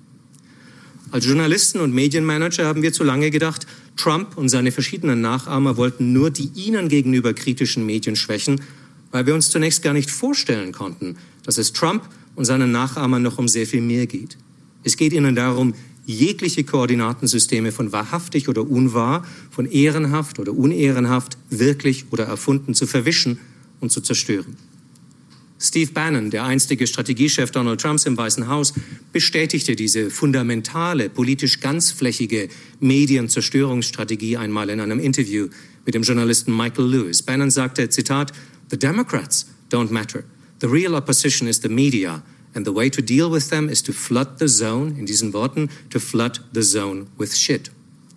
Als 1.12 1.26
Journalisten 1.26 1.80
und 1.80 1.92
Medienmanager 1.92 2.64
haben 2.64 2.80
wir 2.80 2.94
zu 2.94 3.04
lange 3.04 3.30
gedacht, 3.30 3.66
Trump 3.98 4.38
und 4.38 4.48
seine 4.48 4.72
verschiedenen 4.72 5.20
Nachahmer 5.20 5.76
wollten 5.76 6.14
nur 6.14 6.30
die 6.30 6.50
ihnen 6.54 6.88
gegenüber 6.88 7.34
kritischen 7.34 7.84
Medien 7.84 8.16
schwächen, 8.16 8.62
weil 9.10 9.26
wir 9.26 9.34
uns 9.34 9.50
zunächst 9.50 9.82
gar 9.82 9.92
nicht 9.92 10.10
vorstellen 10.10 10.72
konnten, 10.72 11.16
dass 11.44 11.58
es 11.58 11.74
Trump 11.74 12.08
und 12.34 12.46
seinen 12.46 12.72
Nachahmern 12.72 13.20
noch 13.20 13.36
um 13.36 13.46
sehr 13.46 13.66
viel 13.66 13.82
mehr 13.82 14.06
geht. 14.06 14.38
Es 14.84 14.96
geht 14.96 15.12
ihnen 15.12 15.36
darum, 15.36 15.74
jegliche 16.06 16.64
Koordinatensysteme 16.64 17.72
von 17.72 17.92
wahrhaftig 17.92 18.48
oder 18.48 18.62
unwahr, 18.66 19.26
von 19.50 19.66
ehrenhaft 19.66 20.38
oder 20.38 20.54
unehrenhaft, 20.54 21.36
wirklich 21.50 22.06
oder 22.10 22.24
erfunden 22.24 22.72
zu 22.72 22.86
verwischen 22.86 23.38
und 23.80 23.92
zu 23.92 24.00
zerstören. 24.00 24.56
Steve 25.62 25.92
Bannon, 25.92 26.30
der 26.30 26.42
einstige 26.42 26.88
Strategiechef 26.88 27.52
Donald 27.52 27.80
Trumps 27.80 28.04
im 28.04 28.16
Weißen 28.16 28.48
Haus, 28.48 28.74
bestätigte 29.12 29.76
diese 29.76 30.10
fundamentale, 30.10 31.08
politisch 31.08 31.60
ganzflächige 31.60 32.48
Medienzerstörungsstrategie 32.80 34.36
einmal 34.36 34.70
in 34.70 34.80
einem 34.80 34.98
Interview 34.98 35.48
mit 35.86 35.94
dem 35.94 36.02
Journalisten 36.02 36.56
Michael 36.56 36.86
Lewis. 36.86 37.22
Bannon 37.22 37.52
sagte, 37.52 37.88
Zitat, 37.88 38.32
The 38.70 38.76
Democrats 38.76 39.46
don't 39.70 39.92
matter. 39.92 40.24
The 40.60 40.66
real 40.66 40.96
opposition 40.96 41.46
is 41.46 41.60
the 41.62 41.68
media. 41.68 42.24
And 42.54 42.66
the 42.66 42.74
way 42.74 42.90
to 42.90 43.00
deal 43.00 43.30
with 43.30 43.48
them 43.48 43.68
is 43.68 43.84
to 43.84 43.92
flood 43.92 44.40
the 44.40 44.48
zone, 44.48 44.96
in 44.98 45.06
diesen 45.06 45.32
Worten, 45.32 45.70
to 45.90 46.00
flood 46.00 46.40
the 46.52 46.62
zone 46.62 47.06
with 47.18 47.36
shit. 47.36 47.70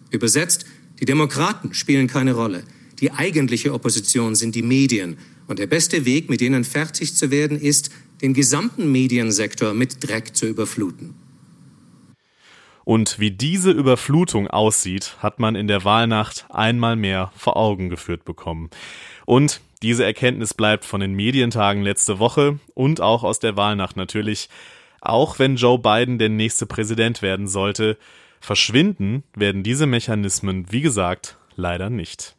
Übersetzt, 0.09 0.65
die 0.99 1.05
Demokraten 1.05 1.75
spielen 1.75 2.07
keine 2.07 2.33
Rolle. 2.33 2.63
Die 2.99 3.11
eigentliche 3.11 3.71
Opposition 3.71 4.33
sind 4.33 4.55
die 4.55 4.63
Medien. 4.63 5.17
Und 5.47 5.59
der 5.59 5.67
beste 5.67 6.05
Weg, 6.05 6.29
mit 6.29 6.41
denen 6.41 6.63
fertig 6.63 7.15
zu 7.15 7.31
werden, 7.31 7.59
ist, 7.59 7.91
den 8.21 8.33
gesamten 8.33 8.91
Mediensektor 8.91 9.73
mit 9.73 10.07
Dreck 10.07 10.35
zu 10.35 10.47
überfluten. 10.47 11.13
Und 12.83 13.19
wie 13.19 13.31
diese 13.31 13.71
Überflutung 13.71 14.47
aussieht, 14.47 15.17
hat 15.19 15.39
man 15.39 15.55
in 15.55 15.67
der 15.67 15.83
Wahlnacht 15.83 16.45
einmal 16.49 16.95
mehr 16.95 17.31
vor 17.35 17.57
Augen 17.57 17.89
geführt 17.89 18.25
bekommen. 18.25 18.69
Und 19.25 19.59
diese 19.81 20.05
Erkenntnis 20.05 20.53
bleibt 20.53 20.85
von 20.85 21.01
den 21.01 21.13
Medientagen 21.13 21.81
letzte 21.81 22.19
Woche 22.19 22.59
und 22.75 23.01
auch 23.01 23.23
aus 23.23 23.39
der 23.39 23.57
Wahlnacht 23.57 23.97
natürlich. 23.97 24.49
Auch 25.01 25.39
wenn 25.39 25.55
Joe 25.55 25.79
Biden 25.79 26.19
der 26.19 26.29
nächste 26.29 26.67
Präsident 26.67 27.21
werden 27.21 27.47
sollte, 27.47 27.97
verschwinden 28.39 29.23
werden 29.35 29.63
diese 29.63 29.87
Mechanismen, 29.87 30.71
wie 30.71 30.81
gesagt, 30.81 31.37
leider 31.55 31.89
nicht. 31.89 32.35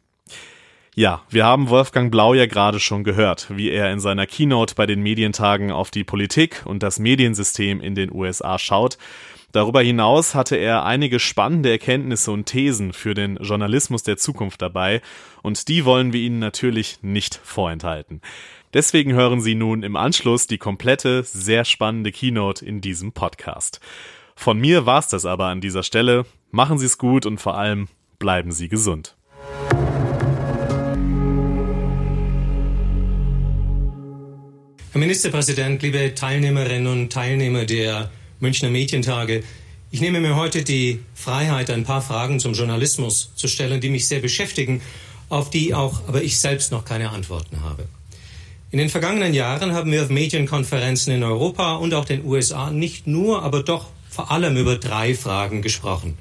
Ja, 0.99 1.21
wir 1.29 1.45
haben 1.45 1.69
Wolfgang 1.69 2.09
Blau 2.09 2.33
ja 2.33 2.47
gerade 2.47 2.79
schon 2.79 3.03
gehört, 3.03 3.55
wie 3.55 3.69
er 3.69 3.93
in 3.93 3.99
seiner 3.99 4.25
Keynote 4.25 4.73
bei 4.73 4.87
den 4.87 5.03
Medientagen 5.03 5.71
auf 5.71 5.91
die 5.91 6.03
Politik 6.03 6.63
und 6.65 6.81
das 6.81 6.97
Mediensystem 6.97 7.81
in 7.81 7.93
den 7.93 8.11
USA 8.11 8.57
schaut. 8.57 8.97
Darüber 9.51 9.83
hinaus 9.83 10.33
hatte 10.33 10.55
er 10.55 10.85
einige 10.85 11.19
spannende 11.19 11.69
Erkenntnisse 11.69 12.31
und 12.31 12.47
Thesen 12.47 12.93
für 12.93 13.13
den 13.13 13.35
Journalismus 13.35 14.01
der 14.01 14.17
Zukunft 14.17 14.59
dabei, 14.59 15.03
und 15.43 15.67
die 15.67 15.85
wollen 15.85 16.13
wir 16.13 16.19
Ihnen 16.19 16.39
natürlich 16.39 16.97
nicht 17.03 17.39
vorenthalten. 17.43 18.21
Deswegen 18.73 19.13
hören 19.13 19.39
Sie 19.39 19.53
nun 19.53 19.83
im 19.83 19.95
Anschluss 19.95 20.47
die 20.47 20.57
komplette, 20.57 21.21
sehr 21.21 21.63
spannende 21.63 22.11
Keynote 22.11 22.65
in 22.65 22.81
diesem 22.81 23.11
Podcast. 23.11 23.81
Von 24.35 24.57
mir 24.57 24.87
war's 24.87 25.09
das 25.09 25.27
aber 25.27 25.45
an 25.45 25.61
dieser 25.61 25.83
Stelle. 25.83 26.25
Machen 26.49 26.79
Sie 26.79 26.87
es 26.87 26.97
gut 26.97 27.27
und 27.27 27.39
vor 27.39 27.55
allem 27.55 27.87
bleiben 28.17 28.51
Sie 28.51 28.67
gesund. 28.67 29.16
Herr 34.93 34.99
Ministerpräsident, 34.99 35.81
liebe 35.81 36.15
Teilnehmerinnen 36.15 36.87
und 36.87 37.11
Teilnehmer 37.11 37.65
der 37.65 38.09
Münchner 38.39 38.69
Medientage, 38.69 39.43
ich 39.91 39.99
nehme 39.99 40.21
mir 40.21 40.37
heute 40.37 40.63
die 40.63 41.01
Freiheit, 41.13 41.69
ein 41.69 41.83
paar 41.83 42.01
Fragen 42.01 42.39
zum 42.39 42.53
Journalismus 42.53 43.31
zu 43.35 43.49
stellen, 43.49 43.81
die 43.81 43.89
mich 43.89 44.07
sehr 44.07 44.21
beschäftigen, 44.21 44.81
auf 45.27 45.49
die 45.49 45.73
auch 45.73 46.07
aber 46.07 46.23
ich 46.23 46.39
selbst 46.39 46.71
noch 46.71 46.85
keine 46.85 47.09
Antworten 47.09 47.63
habe. 47.63 47.83
In 48.71 48.79
den 48.79 48.87
vergangenen 48.87 49.33
Jahren 49.33 49.73
haben 49.73 49.91
wir 49.91 50.03
auf 50.03 50.09
Medienkonferenzen 50.09 51.13
in 51.13 51.23
Europa 51.23 51.75
und 51.75 51.93
auch 51.93 52.05
den 52.05 52.23
USA 52.23 52.71
nicht 52.71 53.07
nur, 53.07 53.43
aber 53.43 53.63
doch 53.63 53.87
vor 54.09 54.31
allem 54.31 54.55
über 54.55 54.77
drei 54.77 55.15
Fragen 55.15 55.61
gesprochen. 55.61 56.17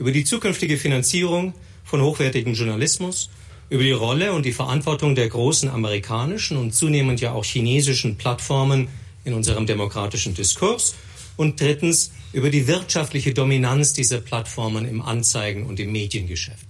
Über 0.00 0.10
die 0.10 0.24
zukünftige 0.24 0.78
Finanzierung 0.78 1.54
von 1.84 2.02
hochwertigem 2.02 2.54
Journalismus, 2.54 3.30
über 3.70 3.84
die 3.84 3.92
Rolle 3.92 4.32
und 4.32 4.44
die 4.44 4.52
Verantwortung 4.52 5.14
der 5.14 5.28
großen 5.28 5.70
amerikanischen 5.70 6.56
und 6.56 6.74
zunehmend 6.74 7.20
ja 7.20 7.32
auch 7.32 7.44
chinesischen 7.44 8.16
Plattformen 8.16 8.88
in 9.24 9.32
unserem 9.32 9.66
demokratischen 9.66 10.34
Diskurs 10.34 10.96
und 11.36 11.60
drittens 11.60 12.10
über 12.32 12.50
die 12.50 12.66
wirtschaftliche 12.66 13.32
Dominanz 13.32 13.92
dieser 13.92 14.20
Plattformen 14.20 14.86
im 14.86 15.00
Anzeigen- 15.00 15.66
und 15.66 15.78
im 15.80 15.92
Mediengeschäft. 15.92 16.66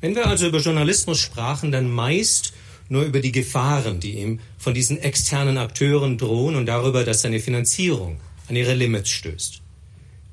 Wenn 0.00 0.14
wir 0.14 0.26
also 0.26 0.46
über 0.46 0.58
Journalismus 0.58 1.18
sprachen, 1.18 1.72
dann 1.72 1.90
meist 1.90 2.52
nur 2.90 3.04
über 3.04 3.20
die 3.20 3.32
Gefahren, 3.32 3.98
die 3.98 4.18
ihm 4.18 4.40
von 4.58 4.74
diesen 4.74 4.98
externen 4.98 5.58
Akteuren 5.58 6.18
drohen 6.18 6.56
und 6.56 6.66
darüber, 6.66 7.04
dass 7.04 7.22
seine 7.22 7.40
Finanzierung 7.40 8.18
an 8.48 8.56
ihre 8.56 8.74
Limits 8.74 9.10
stößt. 9.10 9.60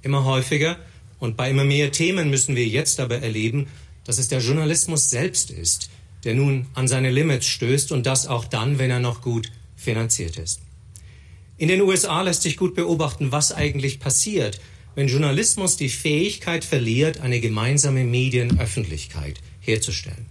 Immer 0.02 0.26
häufiger 0.26 0.78
und 1.20 1.38
bei 1.38 1.50
immer 1.50 1.64
mehr 1.64 1.92
Themen 1.92 2.30
müssen 2.30 2.56
wir 2.56 2.68
jetzt 2.68 3.00
aber 3.00 3.22
erleben, 3.22 3.68
dass 4.06 4.18
es 4.18 4.28
der 4.28 4.40
Journalismus 4.40 5.10
selbst 5.10 5.52
ist, 5.52 5.90
der 6.24 6.36
nun 6.36 6.68
an 6.74 6.88
seine 6.88 7.12
Limits 7.12 7.46
stößt 7.48 7.92
und 7.92 8.06
das 8.06 8.28
auch 8.28 8.46
dann, 8.46 8.80
wenn 8.80 8.92
er 8.92 9.00
noch 9.00 9.22
gut 9.22 9.52
finanziert 9.76 10.38
ist. 10.38 10.62
In 11.58 11.68
den 11.68 11.82
USA 11.82 12.22
lässt 12.22 12.42
sich 12.42 12.58
gut 12.58 12.76
beobachten, 12.76 13.32
was 13.32 13.52
eigentlich 13.52 14.00
passiert, 14.00 14.60
wenn 14.96 15.08
Journalismus 15.08 15.78
die 15.78 15.90
Fähigkeit 15.90 16.66
verliert, 16.66 17.20
eine 17.20 17.40
gemeinsame 17.40 18.04
Medienöffentlichkeit 18.04 19.40
herzustellen. 19.60 20.26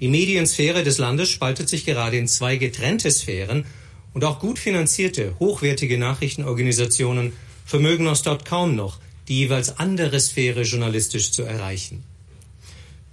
Die 0.00 0.08
Mediensphäre 0.08 0.82
des 0.82 0.98
Landes 0.98 1.30
spaltet 1.30 1.68
sich 1.68 1.86
gerade 1.86 2.16
in 2.16 2.28
zwei 2.28 2.56
getrennte 2.56 3.10
Sphären 3.10 3.64
und 4.12 4.24
auch 4.24 4.40
gut 4.40 4.58
finanzierte, 4.58 5.34
hochwertige 5.38 5.98
Nachrichtenorganisationen 5.98 7.32
vermögen 7.64 8.06
es 8.06 8.22
dort 8.22 8.44
kaum 8.44 8.76
noch, 8.76 8.98
die 9.28 9.38
jeweils 9.38 9.78
andere 9.78 10.20
Sphäre 10.20 10.62
journalistisch 10.62 11.32
zu 11.32 11.42
erreichen. 11.42 12.04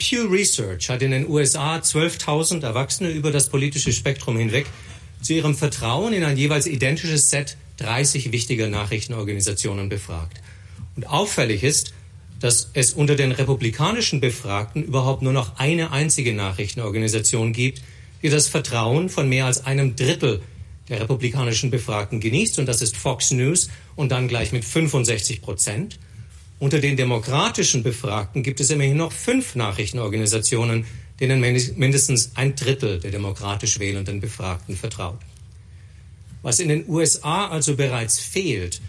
Pew 0.02 0.26
Research 0.32 0.90
hat 0.90 1.04
in 1.04 1.12
den 1.12 1.30
USA 1.30 1.76
12.000 1.78 2.64
Erwachsene 2.64 3.12
über 3.12 3.30
das 3.30 3.50
politische 3.50 3.94
Spektrum 3.94 4.36
hinweg 4.36 4.66
zu 5.22 5.34
ihrem 5.34 5.54
Vertrauen 5.54 6.12
in 6.14 6.24
ein 6.24 6.38
jeweils 6.38 6.66
identisches 6.66 7.30
Set 7.30 7.56
30 7.78 8.32
wichtiger 8.32 8.68
Nachrichtenorganisationen 8.68 9.90
befragt. 9.90 10.42
Und 10.96 11.08
auffällig 11.08 11.64
ist, 11.64 11.94
dass 12.40 12.72
es 12.74 12.94
unter 12.94 13.16
den 13.16 13.32
republikanischen 13.32 14.22
Befragten 14.22 14.84
überhaupt 14.84 15.22
nur 15.22 15.34
noch 15.34 15.60
eine 15.60 15.92
einzige 15.92 16.34
Nachrichtenorganisation 16.34 17.54
gibt, 17.54 17.84
die 18.24 18.30
das 18.30 18.48
Vertrauen 18.48 19.08
von 19.08 19.30
mehr 19.30 19.46
als 19.46 19.68
einem 19.68 19.96
Drittel 19.96 20.42
der 20.90 21.00
republikanischen 21.02 21.70
Befragten 21.70 22.20
genießt, 22.20 22.58
und 22.58 22.66
das 22.66 22.82
ist 22.82 22.98
Fox 22.98 23.30
News, 23.30 23.70
und 23.96 24.12
dann 24.12 24.28
gleich 24.28 24.52
mit 24.52 24.66
65 24.66 25.44
Prozent. 25.44 26.00
Unter 26.62 26.80
den 26.80 26.96
demokratischen 26.96 27.82
Befragten 27.82 28.44
gibt 28.44 28.60
es 28.60 28.70
immerhin 28.70 28.96
noch 28.96 29.12
fünf 29.12 29.56
Nachrichtenorganisationen, 29.56 30.86
denen 31.20 31.40
mindestens 31.40 32.34
ein 32.36 32.56
Drittel 32.56 33.00
der 33.00 33.10
demokratisch 33.10 33.80
wählenden 33.80 34.20
Befragten 34.20 34.78
vertraut. 34.78 35.18
Was 36.44 36.60
in 36.60 36.70
den 36.70 36.88
USA 36.88 37.48
also 37.48 37.76
bereits 37.76 38.20
fehlt, 38.20 38.80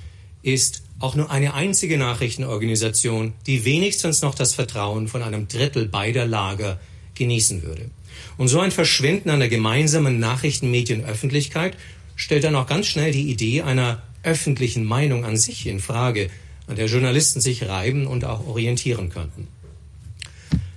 ist 0.43 0.83
auch 0.99 1.14
nur 1.14 1.31
eine 1.31 1.55
einzige 1.55 1.97
Nachrichtenorganisation, 1.97 3.33
die 3.47 3.64
wenigstens 3.64 4.21
noch 4.21 4.35
das 4.35 4.52
Vertrauen 4.52 5.09
von 5.09 5.23
einem 5.23 5.49
Drittel 5.49 5.88
beider 5.88 6.26
Lager 6.26 6.79
genießen 7.14 7.62
würde. 7.62 7.88
Und 8.37 8.49
so 8.49 8.61
ein 8.61 8.71
Verschwinden 8.71 9.31
einer 9.31 9.49
gemeinsamen 9.49 10.19
Nachrichtenmedienöffentlichkeit 10.19 11.79
stellt 12.17 12.45
dann 12.45 12.55
auch 12.55 12.67
ganz 12.67 12.87
schnell 12.88 13.12
die 13.12 13.31
Idee 13.31 13.62
einer 13.62 14.02
öffentlichen 14.25 14.85
Meinung 14.85 15.25
an 15.25 15.38
sich 15.38 15.67
in 15.67 15.81
Frage, 15.81 16.29
an 16.66 16.76
der 16.76 16.87
Journalisten 16.87 17.40
sich 17.40 17.69
reiben 17.69 18.07
und 18.07 18.25
auch 18.25 18.47
orientieren 18.47 19.09
könnten. 19.09 19.49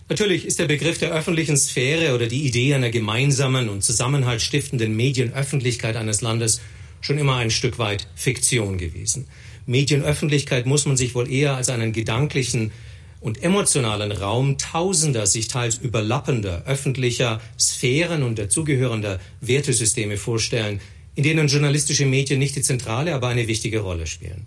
Natürlich 0.08 0.46
ist 0.46 0.60
der 0.60 0.68
Begriff 0.68 1.00
der 1.00 1.12
öffentlichen 1.12 1.58
Sphäre 1.58 2.14
oder 2.14 2.28
die 2.28 2.46
Idee 2.46 2.76
einer 2.76 2.92
gemeinsamen 2.92 3.70
und 3.70 3.84
zusammenhaltsstiftenden 3.84 4.96
Medienöffentlichkeit 4.96 5.96
eines 5.96 6.22
Landes 6.22 6.62
schon 7.02 7.18
immer 7.18 7.38
ein 7.38 7.50
Stück 7.50 7.80
weit 7.80 8.08
Fiktion 8.16 8.78
gewesen. 8.78 9.28
Medienöffentlichkeit 9.66 10.68
muss 10.68 10.86
man 10.86 10.96
sich 10.96 11.16
wohl 11.16 11.32
eher 11.32 11.56
als 11.56 11.70
einen 11.70 11.92
gedanklichen 11.92 12.72
und 13.20 13.42
emotionalen 13.42 14.12
Raum 14.12 14.60
tausender, 14.60 15.26
sich 15.26 15.48
teils 15.48 15.78
überlappender 15.78 16.64
öffentlicher 16.68 17.42
Sphären 17.60 18.22
und 18.22 18.38
dazugehörender 18.38 19.20
Wertesysteme 19.42 20.18
vorstellen, 20.18 20.80
in 21.16 21.24
denen 21.24 21.48
journalistische 21.48 22.06
Medien 22.06 22.38
nicht 22.38 22.56
die 22.56 22.62
zentrale, 22.62 23.16
aber 23.16 23.30
eine 23.30 23.48
wichtige 23.48 23.80
Rolle 23.80 24.06
spielen. 24.06 24.46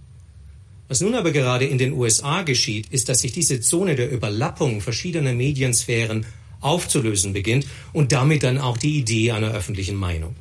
Was 0.88 1.02
nun 1.02 1.14
aber 1.14 1.32
gerade 1.32 1.66
in 1.66 1.76
den 1.76 1.92
USA 1.92 2.42
geschieht, 2.42 2.88
ist, 2.90 3.08
dass 3.08 3.20
sich 3.20 3.32
diese 3.32 3.60
Zone 3.60 3.94
der 3.94 4.10
Überlappung 4.10 4.80
verschiedener 4.80 5.34
Mediensphären 5.34 6.24
aufzulösen 6.60 7.34
beginnt 7.34 7.66
und 7.92 8.10
damit 8.12 8.42
dann 8.42 8.58
auch 8.58 8.78
die 8.78 8.98
Idee 8.98 9.32
einer 9.32 9.52
öffentlichen 9.52 9.96
Meinung. 9.96 10.34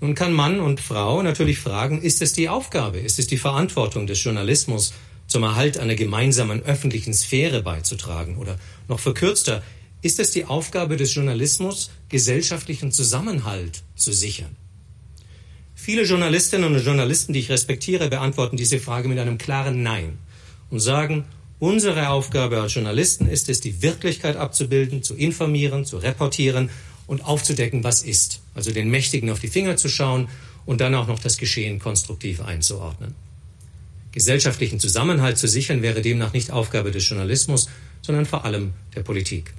Nun 0.00 0.16
kann 0.16 0.32
Mann 0.32 0.58
und 0.58 0.80
Frau 0.80 1.22
natürlich 1.22 1.60
fragen, 1.60 2.02
ist 2.02 2.20
es 2.20 2.32
die 2.32 2.48
Aufgabe, 2.48 2.98
ist 2.98 3.20
es 3.20 3.28
die 3.28 3.38
Verantwortung 3.38 4.08
des 4.08 4.22
Journalismus, 4.22 4.92
zum 5.28 5.44
Erhalt 5.44 5.78
einer 5.78 5.94
gemeinsamen 5.94 6.60
öffentlichen 6.62 7.14
Sphäre 7.14 7.62
beizutragen? 7.62 8.36
Oder 8.36 8.58
noch 8.88 8.98
verkürzter, 8.98 9.62
ist 10.02 10.18
es 10.18 10.32
die 10.32 10.44
Aufgabe 10.44 10.96
des 10.96 11.14
Journalismus, 11.14 11.90
gesellschaftlichen 12.08 12.90
Zusammenhalt 12.90 13.84
zu 13.94 14.12
sichern? 14.12 14.56
Viele 15.84 16.04
Journalistinnen 16.04 16.72
und 16.72 16.84
Journalisten, 16.84 17.32
die 17.32 17.40
ich 17.40 17.50
respektiere, 17.50 18.08
beantworten 18.08 18.56
diese 18.56 18.78
Frage 18.78 19.08
mit 19.08 19.18
einem 19.18 19.36
klaren 19.36 19.82
Nein 19.82 20.16
und 20.70 20.78
sagen, 20.78 21.24
unsere 21.58 22.10
Aufgabe 22.10 22.60
als 22.60 22.74
Journalisten 22.74 23.26
ist 23.26 23.48
es, 23.48 23.58
die 23.58 23.82
Wirklichkeit 23.82 24.36
abzubilden, 24.36 25.02
zu 25.02 25.16
informieren, 25.16 25.84
zu 25.84 25.96
reportieren 25.96 26.70
und 27.08 27.24
aufzudecken, 27.24 27.82
was 27.82 28.04
ist. 28.04 28.42
Also 28.54 28.70
den 28.70 28.90
Mächtigen 28.90 29.28
auf 29.28 29.40
die 29.40 29.48
Finger 29.48 29.76
zu 29.76 29.88
schauen 29.88 30.28
und 30.66 30.80
dann 30.80 30.94
auch 30.94 31.08
noch 31.08 31.18
das 31.18 31.36
Geschehen 31.36 31.80
konstruktiv 31.80 32.40
einzuordnen. 32.42 33.16
Gesellschaftlichen 34.12 34.78
Zusammenhalt 34.78 35.36
zu 35.36 35.48
sichern 35.48 35.82
wäre 35.82 36.00
demnach 36.00 36.32
nicht 36.32 36.52
Aufgabe 36.52 36.92
des 36.92 37.08
Journalismus, 37.08 37.68
sondern 38.02 38.26
vor 38.26 38.44
allem 38.44 38.72
der 38.94 39.02
Politik. 39.02 39.52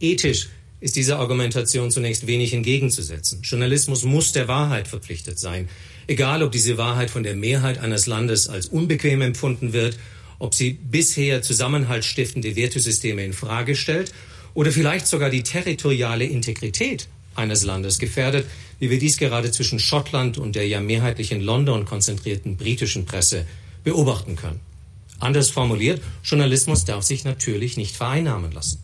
Ethisch 0.00 0.48
ist 0.84 0.96
dieser 0.96 1.18
Argumentation 1.18 1.90
zunächst 1.90 2.26
wenig 2.26 2.52
entgegenzusetzen. 2.52 3.40
Journalismus 3.42 4.04
muss 4.04 4.32
der 4.32 4.48
Wahrheit 4.48 4.86
verpflichtet 4.86 5.38
sein, 5.38 5.66
egal 6.06 6.42
ob 6.42 6.52
diese 6.52 6.76
Wahrheit 6.76 7.08
von 7.08 7.22
der 7.22 7.34
Mehrheit 7.34 7.78
eines 7.78 8.04
Landes 8.04 8.50
als 8.50 8.66
unbequem 8.66 9.22
empfunden 9.22 9.72
wird, 9.72 9.98
ob 10.38 10.54
sie 10.54 10.72
bisher 10.72 11.40
zusammenhaltsstiftende 11.40 12.54
Wertesysteme 12.54 13.24
in 13.24 13.32
Frage 13.32 13.76
stellt 13.76 14.12
oder 14.52 14.70
vielleicht 14.70 15.06
sogar 15.06 15.30
die 15.30 15.42
territoriale 15.42 16.26
Integrität 16.26 17.08
eines 17.34 17.64
Landes 17.64 17.98
gefährdet, 17.98 18.44
wie 18.78 18.90
wir 18.90 18.98
dies 18.98 19.16
gerade 19.16 19.50
zwischen 19.50 19.78
Schottland 19.78 20.36
und 20.36 20.54
der 20.54 20.68
ja 20.68 20.82
mehrheitlich 20.82 21.32
in 21.32 21.40
London 21.40 21.86
konzentrierten 21.86 22.58
britischen 22.58 23.06
Presse 23.06 23.46
beobachten 23.84 24.36
können. 24.36 24.60
Anders 25.18 25.48
formuliert, 25.48 26.02
Journalismus 26.22 26.84
darf 26.84 27.04
sich 27.04 27.24
natürlich 27.24 27.78
nicht 27.78 27.96
vereinnahmen 27.96 28.52
lassen. 28.52 28.83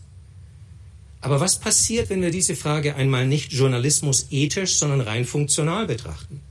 Aber 1.21 1.39
was 1.39 1.59
passiert, 1.59 2.09
wenn 2.09 2.21
wir 2.21 2.31
diese 2.31 2.55
Frage 2.55 2.95
einmal 2.95 3.27
nicht 3.27 3.53
Journalismus 3.53 4.27
ethisch, 4.31 4.75
sondern 4.75 5.01
rein 5.01 5.25
funktional 5.25 5.85
betrachten? 5.85 6.41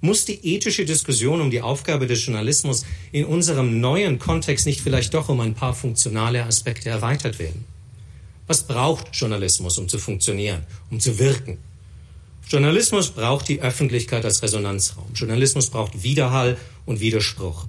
Muss 0.00 0.24
die 0.24 0.54
ethische 0.54 0.84
Diskussion 0.84 1.40
um 1.40 1.50
die 1.50 1.60
Aufgabe 1.60 2.06
des 2.06 2.24
Journalismus 2.24 2.84
in 3.10 3.24
unserem 3.24 3.80
neuen 3.80 4.20
Kontext 4.20 4.64
nicht 4.66 4.80
vielleicht 4.80 5.12
doch 5.14 5.28
um 5.28 5.40
ein 5.40 5.54
paar 5.54 5.74
funktionale 5.74 6.44
Aspekte 6.44 6.88
erweitert 6.88 7.40
werden? 7.40 7.64
Was 8.46 8.62
braucht 8.62 9.08
Journalismus, 9.12 9.76
um 9.76 9.88
zu 9.88 9.98
funktionieren, 9.98 10.62
um 10.90 11.00
zu 11.00 11.18
wirken? 11.18 11.58
Journalismus 12.48 13.10
braucht 13.10 13.48
die 13.48 13.60
Öffentlichkeit 13.60 14.24
als 14.24 14.42
Resonanzraum. 14.42 15.12
Journalismus 15.14 15.68
braucht 15.68 16.04
Widerhall 16.04 16.56
und 16.86 17.00
Widerspruch. 17.00 17.66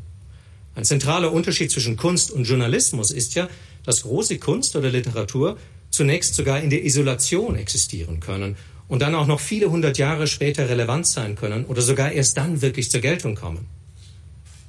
Ein 0.75 0.85
zentraler 0.85 1.33
Unterschied 1.33 1.71
zwischen 1.71 1.97
Kunst 1.97 2.31
und 2.31 2.45
Journalismus 2.45 3.11
ist 3.11 3.33
ja, 3.33 3.49
dass 3.83 4.03
große 4.03 4.37
Kunst 4.37 4.75
oder 4.75 4.89
Literatur 4.89 5.57
zunächst 5.91 6.35
sogar 6.35 6.61
in 6.61 6.69
der 6.69 6.83
Isolation 6.85 7.55
existieren 7.55 8.19
können 8.19 8.55
und 8.87 9.01
dann 9.01 9.15
auch 9.15 9.27
noch 9.27 9.39
viele 9.39 9.71
hundert 9.71 9.97
Jahre 9.97 10.27
später 10.27 10.69
relevant 10.69 11.07
sein 11.07 11.35
können 11.35 11.65
oder 11.65 11.81
sogar 11.81 12.11
erst 12.11 12.37
dann 12.37 12.61
wirklich 12.61 12.91
zur 12.91 13.01
Geltung 13.01 13.35
kommen. 13.35 13.67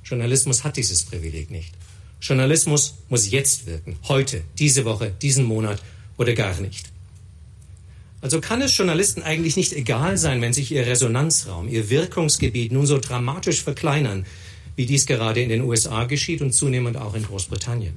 Journalismus 0.04 0.64
hat 0.64 0.76
dieses 0.76 1.04
Privileg 1.04 1.50
nicht. 1.50 1.72
Journalismus 2.20 2.96
muss 3.08 3.30
jetzt 3.30 3.66
wirken, 3.66 3.96
heute, 4.08 4.42
diese 4.58 4.84
Woche, 4.84 5.12
diesen 5.22 5.44
Monat 5.44 5.82
oder 6.18 6.34
gar 6.34 6.60
nicht. 6.60 6.90
Also 8.20 8.40
kann 8.40 8.60
es 8.60 8.76
Journalisten 8.76 9.22
eigentlich 9.22 9.56
nicht 9.56 9.72
egal 9.72 10.18
sein, 10.18 10.42
wenn 10.42 10.52
sich 10.52 10.70
ihr 10.72 10.86
Resonanzraum, 10.86 11.68
ihr 11.68 11.88
Wirkungsgebiet 11.88 12.72
nun 12.72 12.86
so 12.86 12.98
dramatisch 12.98 13.62
verkleinern, 13.62 14.26
wie 14.76 14.84
dies 14.84 15.06
gerade 15.06 15.40
in 15.40 15.48
den 15.48 15.62
USA 15.62 16.04
geschieht 16.04 16.42
und 16.42 16.52
zunehmend 16.52 16.98
auch 16.98 17.14
in 17.14 17.22
Großbritannien. 17.22 17.96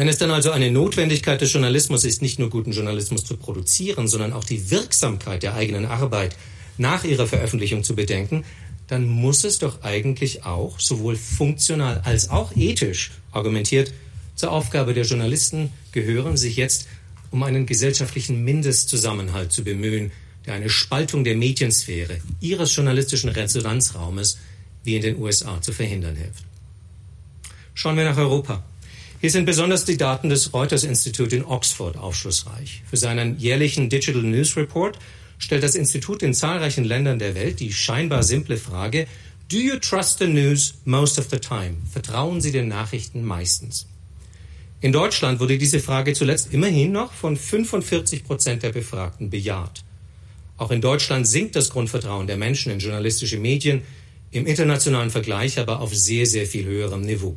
Wenn 0.00 0.08
es 0.08 0.16
dann 0.16 0.30
also 0.30 0.50
eine 0.50 0.70
Notwendigkeit 0.70 1.42
des 1.42 1.52
Journalismus 1.52 2.04
ist, 2.04 2.22
nicht 2.22 2.38
nur 2.38 2.48
guten 2.48 2.72
Journalismus 2.72 3.22
zu 3.22 3.36
produzieren, 3.36 4.08
sondern 4.08 4.32
auch 4.32 4.44
die 4.44 4.70
Wirksamkeit 4.70 5.42
der 5.42 5.52
eigenen 5.52 5.84
Arbeit 5.84 6.38
nach 6.78 7.04
ihrer 7.04 7.26
Veröffentlichung 7.26 7.84
zu 7.84 7.94
bedenken, 7.94 8.46
dann 8.86 9.06
muss 9.06 9.44
es 9.44 9.58
doch 9.58 9.82
eigentlich 9.82 10.46
auch 10.46 10.80
sowohl 10.80 11.16
funktional 11.16 12.00
als 12.02 12.30
auch 12.30 12.56
ethisch 12.56 13.10
argumentiert 13.30 13.92
zur 14.36 14.52
Aufgabe 14.52 14.94
der 14.94 15.04
Journalisten 15.04 15.70
gehören, 15.92 16.38
sich 16.38 16.56
jetzt 16.56 16.88
um 17.30 17.42
einen 17.42 17.66
gesellschaftlichen 17.66 18.42
Mindestzusammenhalt 18.42 19.52
zu 19.52 19.64
bemühen, 19.64 20.12
der 20.46 20.54
eine 20.54 20.70
Spaltung 20.70 21.24
der 21.24 21.36
Mediensphäre, 21.36 22.22
ihres 22.40 22.74
journalistischen 22.74 23.28
Resonanzraumes, 23.28 24.38
wie 24.82 24.96
in 24.96 25.02
den 25.02 25.18
USA, 25.18 25.60
zu 25.60 25.74
verhindern 25.74 26.16
hilft. 26.16 26.44
Schauen 27.74 27.98
wir 27.98 28.04
nach 28.04 28.16
Europa. 28.16 28.64
Hier 29.20 29.30
sind 29.30 29.44
besonders 29.44 29.84
die 29.84 29.98
Daten 29.98 30.30
des 30.30 30.54
Reuters 30.54 30.82
Institut 30.82 31.34
in 31.34 31.44
Oxford 31.44 31.98
aufschlussreich. 31.98 32.82
Für 32.88 32.96
seinen 32.96 33.38
jährlichen 33.38 33.90
Digital 33.90 34.22
News 34.22 34.56
Report 34.56 34.98
stellt 35.36 35.62
das 35.62 35.74
Institut 35.74 36.22
in 36.22 36.32
zahlreichen 36.32 36.84
Ländern 36.84 37.18
der 37.18 37.34
Welt 37.34 37.60
die 37.60 37.70
scheinbar 37.70 38.22
simple 38.22 38.56
Frage, 38.56 39.06
Do 39.50 39.58
you 39.58 39.76
trust 39.76 40.20
the 40.20 40.26
news 40.26 40.72
most 40.86 41.18
of 41.18 41.28
the 41.30 41.38
time? 41.38 41.76
Vertrauen 41.92 42.40
Sie 42.40 42.50
den 42.50 42.68
Nachrichten 42.68 43.22
meistens? 43.22 43.86
In 44.80 44.90
Deutschland 44.90 45.38
wurde 45.38 45.58
diese 45.58 45.80
Frage 45.80 46.14
zuletzt 46.14 46.54
immerhin 46.54 46.90
noch 46.90 47.12
von 47.12 47.36
45 47.36 48.24
Prozent 48.24 48.62
der 48.62 48.70
Befragten 48.70 49.28
bejaht. 49.28 49.84
Auch 50.56 50.70
in 50.70 50.80
Deutschland 50.80 51.26
sinkt 51.26 51.56
das 51.56 51.68
Grundvertrauen 51.68 52.26
der 52.26 52.38
Menschen 52.38 52.72
in 52.72 52.78
journalistische 52.78 53.36
Medien, 53.36 53.82
im 54.30 54.46
internationalen 54.46 55.10
Vergleich 55.10 55.58
aber 55.58 55.80
auf 55.80 55.94
sehr, 55.94 56.24
sehr 56.24 56.46
viel 56.46 56.64
höherem 56.64 57.02
Niveau. 57.02 57.36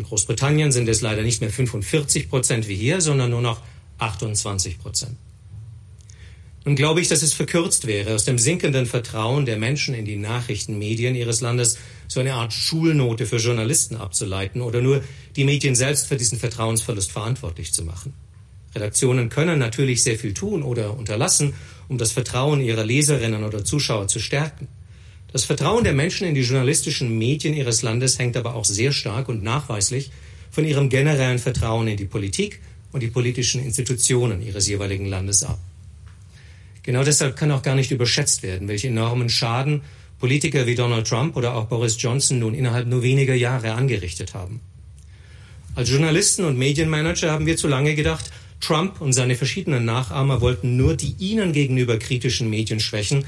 In 0.00 0.06
Großbritannien 0.06 0.72
sind 0.72 0.88
es 0.88 1.02
leider 1.02 1.20
nicht 1.20 1.42
mehr 1.42 1.50
45 1.50 2.30
Prozent 2.30 2.68
wie 2.68 2.74
hier, 2.74 3.02
sondern 3.02 3.28
nur 3.28 3.42
noch 3.42 3.60
28 3.98 4.78
Prozent. 4.78 5.14
Nun 6.64 6.74
glaube 6.74 7.02
ich, 7.02 7.08
dass 7.08 7.20
es 7.20 7.34
verkürzt 7.34 7.86
wäre, 7.86 8.14
aus 8.14 8.24
dem 8.24 8.38
sinkenden 8.38 8.86
Vertrauen 8.86 9.44
der 9.44 9.58
Menschen 9.58 9.94
in 9.94 10.06
die 10.06 10.16
Nachrichtenmedien 10.16 11.14
ihres 11.14 11.42
Landes 11.42 11.76
so 12.08 12.18
eine 12.18 12.32
Art 12.32 12.54
Schulnote 12.54 13.26
für 13.26 13.36
Journalisten 13.36 13.96
abzuleiten 13.96 14.62
oder 14.62 14.80
nur 14.80 15.04
die 15.36 15.44
Medien 15.44 15.74
selbst 15.74 16.06
für 16.06 16.16
diesen 16.16 16.38
Vertrauensverlust 16.38 17.12
verantwortlich 17.12 17.74
zu 17.74 17.84
machen. 17.84 18.14
Redaktionen 18.74 19.28
können 19.28 19.58
natürlich 19.58 20.02
sehr 20.02 20.18
viel 20.18 20.32
tun 20.32 20.62
oder 20.62 20.96
unterlassen, 20.96 21.52
um 21.88 21.98
das 21.98 22.12
Vertrauen 22.12 22.62
ihrer 22.62 22.86
Leserinnen 22.86 23.44
oder 23.44 23.66
Zuschauer 23.66 24.08
zu 24.08 24.18
stärken. 24.18 24.66
Das 25.32 25.44
Vertrauen 25.44 25.84
der 25.84 25.92
Menschen 25.92 26.26
in 26.26 26.34
die 26.34 26.42
journalistischen 26.42 27.16
Medien 27.16 27.54
ihres 27.54 27.82
Landes 27.82 28.18
hängt 28.18 28.36
aber 28.36 28.54
auch 28.54 28.64
sehr 28.64 28.92
stark 28.92 29.28
und 29.28 29.42
nachweislich 29.42 30.10
von 30.50 30.64
ihrem 30.64 30.88
generellen 30.88 31.38
Vertrauen 31.38 31.86
in 31.86 31.96
die 31.96 32.04
Politik 32.04 32.60
und 32.92 33.02
die 33.02 33.08
politischen 33.08 33.62
Institutionen 33.62 34.42
ihres 34.42 34.66
jeweiligen 34.66 35.06
Landes 35.06 35.44
ab. 35.44 35.58
Genau 36.82 37.04
deshalb 37.04 37.36
kann 37.36 37.52
auch 37.52 37.62
gar 37.62 37.76
nicht 37.76 37.92
überschätzt 37.92 38.42
werden, 38.42 38.66
welche 38.66 38.88
enormen 38.88 39.28
Schaden 39.28 39.82
Politiker 40.18 40.66
wie 40.66 40.74
Donald 40.74 41.06
Trump 41.06 41.36
oder 41.36 41.54
auch 41.54 41.66
Boris 41.66 41.96
Johnson 42.00 42.38
nun 42.40 42.54
innerhalb 42.54 42.86
nur 42.86 43.02
weniger 43.02 43.34
Jahre 43.34 43.72
angerichtet 43.72 44.34
haben. 44.34 44.60
Als 45.74 45.88
Journalisten 45.88 46.44
und 46.44 46.58
Medienmanager 46.58 47.30
haben 47.30 47.46
wir 47.46 47.56
zu 47.56 47.68
lange 47.68 47.94
gedacht, 47.94 48.30
Trump 48.60 49.00
und 49.00 49.14
seine 49.14 49.36
verschiedenen 49.36 49.86
Nachahmer 49.86 50.42
wollten 50.42 50.76
nur 50.76 50.94
die 50.94 51.14
ihnen 51.18 51.52
gegenüber 51.52 51.98
kritischen 51.98 52.50
Medien 52.50 52.80
schwächen, 52.80 53.24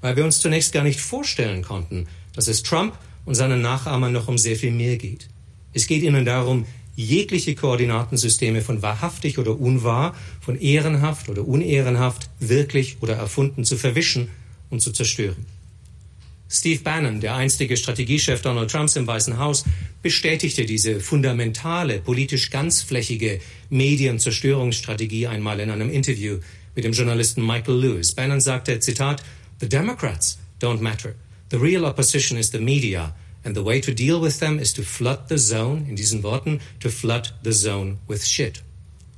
weil 0.00 0.16
wir 0.16 0.24
uns 0.24 0.40
zunächst 0.40 0.72
gar 0.72 0.84
nicht 0.84 1.00
vorstellen 1.00 1.62
konnten, 1.62 2.06
dass 2.34 2.48
es 2.48 2.62
Trump 2.62 2.96
und 3.24 3.34
seinen 3.34 3.62
Nachahmern 3.62 4.12
noch 4.12 4.28
um 4.28 4.38
sehr 4.38 4.56
viel 4.56 4.72
mehr 4.72 4.96
geht. 4.96 5.28
Es 5.72 5.86
geht 5.86 6.02
ihnen 6.02 6.24
darum, 6.24 6.66
jegliche 6.94 7.54
Koordinatensysteme 7.54 8.62
von 8.62 8.82
wahrhaftig 8.82 9.38
oder 9.38 9.58
unwahr, 9.58 10.14
von 10.40 10.58
ehrenhaft 10.58 11.28
oder 11.28 11.46
unehrenhaft, 11.46 12.30
wirklich 12.40 12.96
oder 13.00 13.14
erfunden 13.14 13.64
zu 13.64 13.76
verwischen 13.76 14.28
und 14.70 14.80
zu 14.80 14.92
zerstören. 14.92 15.46
Steve 16.48 16.80
Bannon, 16.82 17.20
der 17.20 17.34
einstige 17.34 17.76
Strategiechef 17.76 18.40
Donald 18.40 18.70
Trumps 18.70 18.94
im 18.94 19.06
Weißen 19.06 19.36
Haus, 19.38 19.64
bestätigte 20.00 20.64
diese 20.64 21.00
fundamentale, 21.00 21.98
politisch 21.98 22.50
ganzflächige 22.50 23.40
Medienzerstörungsstrategie 23.68 25.26
einmal 25.26 25.58
in 25.58 25.70
einem 25.70 25.90
Interview 25.90 26.38
mit 26.76 26.84
dem 26.84 26.92
Journalisten 26.92 27.44
Michael 27.44 27.80
Lewis. 27.80 28.12
Bannon 28.12 28.40
sagte, 28.40 28.78
Zitat, 28.78 29.24
The 29.58 29.68
Democrats 29.68 30.38
don't 30.58 30.80
matter. 30.80 31.14
The 31.48 31.58
real 31.58 31.86
opposition 31.86 32.36
is 32.36 32.50
the 32.50 32.60
media. 32.60 33.14
And 33.44 33.54
the 33.54 33.62
way 33.62 33.80
to 33.80 33.94
deal 33.94 34.20
with 34.20 34.40
them 34.40 34.58
is 34.58 34.72
to 34.74 34.82
flood 34.82 35.28
the 35.28 35.38
zone, 35.38 35.86
in 35.88 35.94
diesen 35.94 36.22
Worten, 36.22 36.60
to 36.80 36.90
flood 36.90 37.32
the 37.44 37.52
zone 37.52 37.98
with 38.08 38.26
shit. 38.26 38.62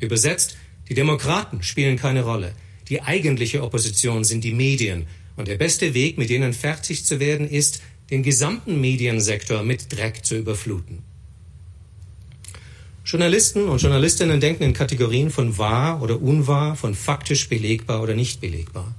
Übersetzt, 0.00 0.56
die 0.88 0.94
Demokraten 0.94 1.62
spielen 1.62 1.96
keine 1.96 2.22
Rolle. 2.22 2.52
Die 2.88 3.02
eigentliche 3.02 3.62
Opposition 3.62 4.24
sind 4.24 4.44
die 4.44 4.54
Medien. 4.54 5.06
Und 5.36 5.48
der 5.48 5.56
beste 5.56 5.94
Weg, 5.94 6.18
mit 6.18 6.30
denen 6.30 6.52
fertig 6.52 7.04
zu 7.04 7.20
werden, 7.20 7.48
ist, 7.48 7.82
den 8.10 8.22
gesamten 8.22 8.80
Mediensektor 8.80 9.62
mit 9.62 9.92
Dreck 9.92 10.24
zu 10.24 10.36
überfluten. 10.36 11.02
Journalisten 13.04 13.68
und 13.68 13.80
Journalistinnen 13.80 14.40
denken 14.40 14.64
in 14.64 14.74
Kategorien 14.74 15.30
von 15.30 15.56
wahr 15.56 16.02
oder 16.02 16.20
unwahr, 16.20 16.76
von 16.76 16.94
faktisch 16.94 17.48
belegbar 17.48 18.02
oder 18.02 18.14
nicht 18.14 18.40
belegbar. 18.40 18.94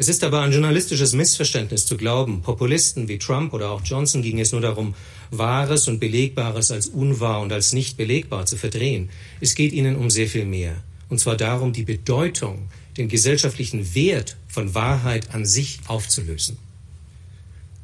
Es 0.00 0.08
ist 0.08 0.24
aber 0.24 0.40
ein 0.40 0.50
journalistisches 0.50 1.12
Missverständnis 1.12 1.84
zu 1.84 1.98
glauben, 1.98 2.40
Populisten 2.40 3.06
wie 3.06 3.18
Trump 3.18 3.52
oder 3.52 3.70
auch 3.70 3.82
Johnson 3.84 4.22
ging 4.22 4.40
es 4.40 4.50
nur 4.50 4.62
darum, 4.62 4.94
Wahres 5.30 5.88
und 5.88 6.00
Belegbares 6.00 6.70
als 6.70 6.86
unwahr 6.86 7.42
und 7.42 7.52
als 7.52 7.74
nicht 7.74 7.98
belegbar 7.98 8.46
zu 8.46 8.56
verdrehen. 8.56 9.10
Es 9.42 9.54
geht 9.54 9.74
ihnen 9.74 9.96
um 9.96 10.08
sehr 10.08 10.26
viel 10.26 10.46
mehr. 10.46 10.74
Und 11.10 11.20
zwar 11.20 11.36
darum, 11.36 11.74
die 11.74 11.82
Bedeutung, 11.82 12.70
den 12.96 13.10
gesellschaftlichen 13.10 13.94
Wert 13.94 14.38
von 14.48 14.74
Wahrheit 14.74 15.34
an 15.34 15.44
sich 15.44 15.80
aufzulösen. 15.86 16.56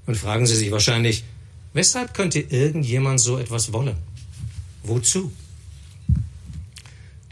Und 0.07 0.17
fragen 0.17 0.47
Sie 0.47 0.57
sich 0.57 0.71
wahrscheinlich, 0.71 1.23
weshalb 1.75 2.15
könnte 2.15 2.41
irgendjemand 2.41 3.21
so 3.21 3.37
etwas 3.37 3.75
wollen? 3.75 3.99
Wozu? 4.83 5.33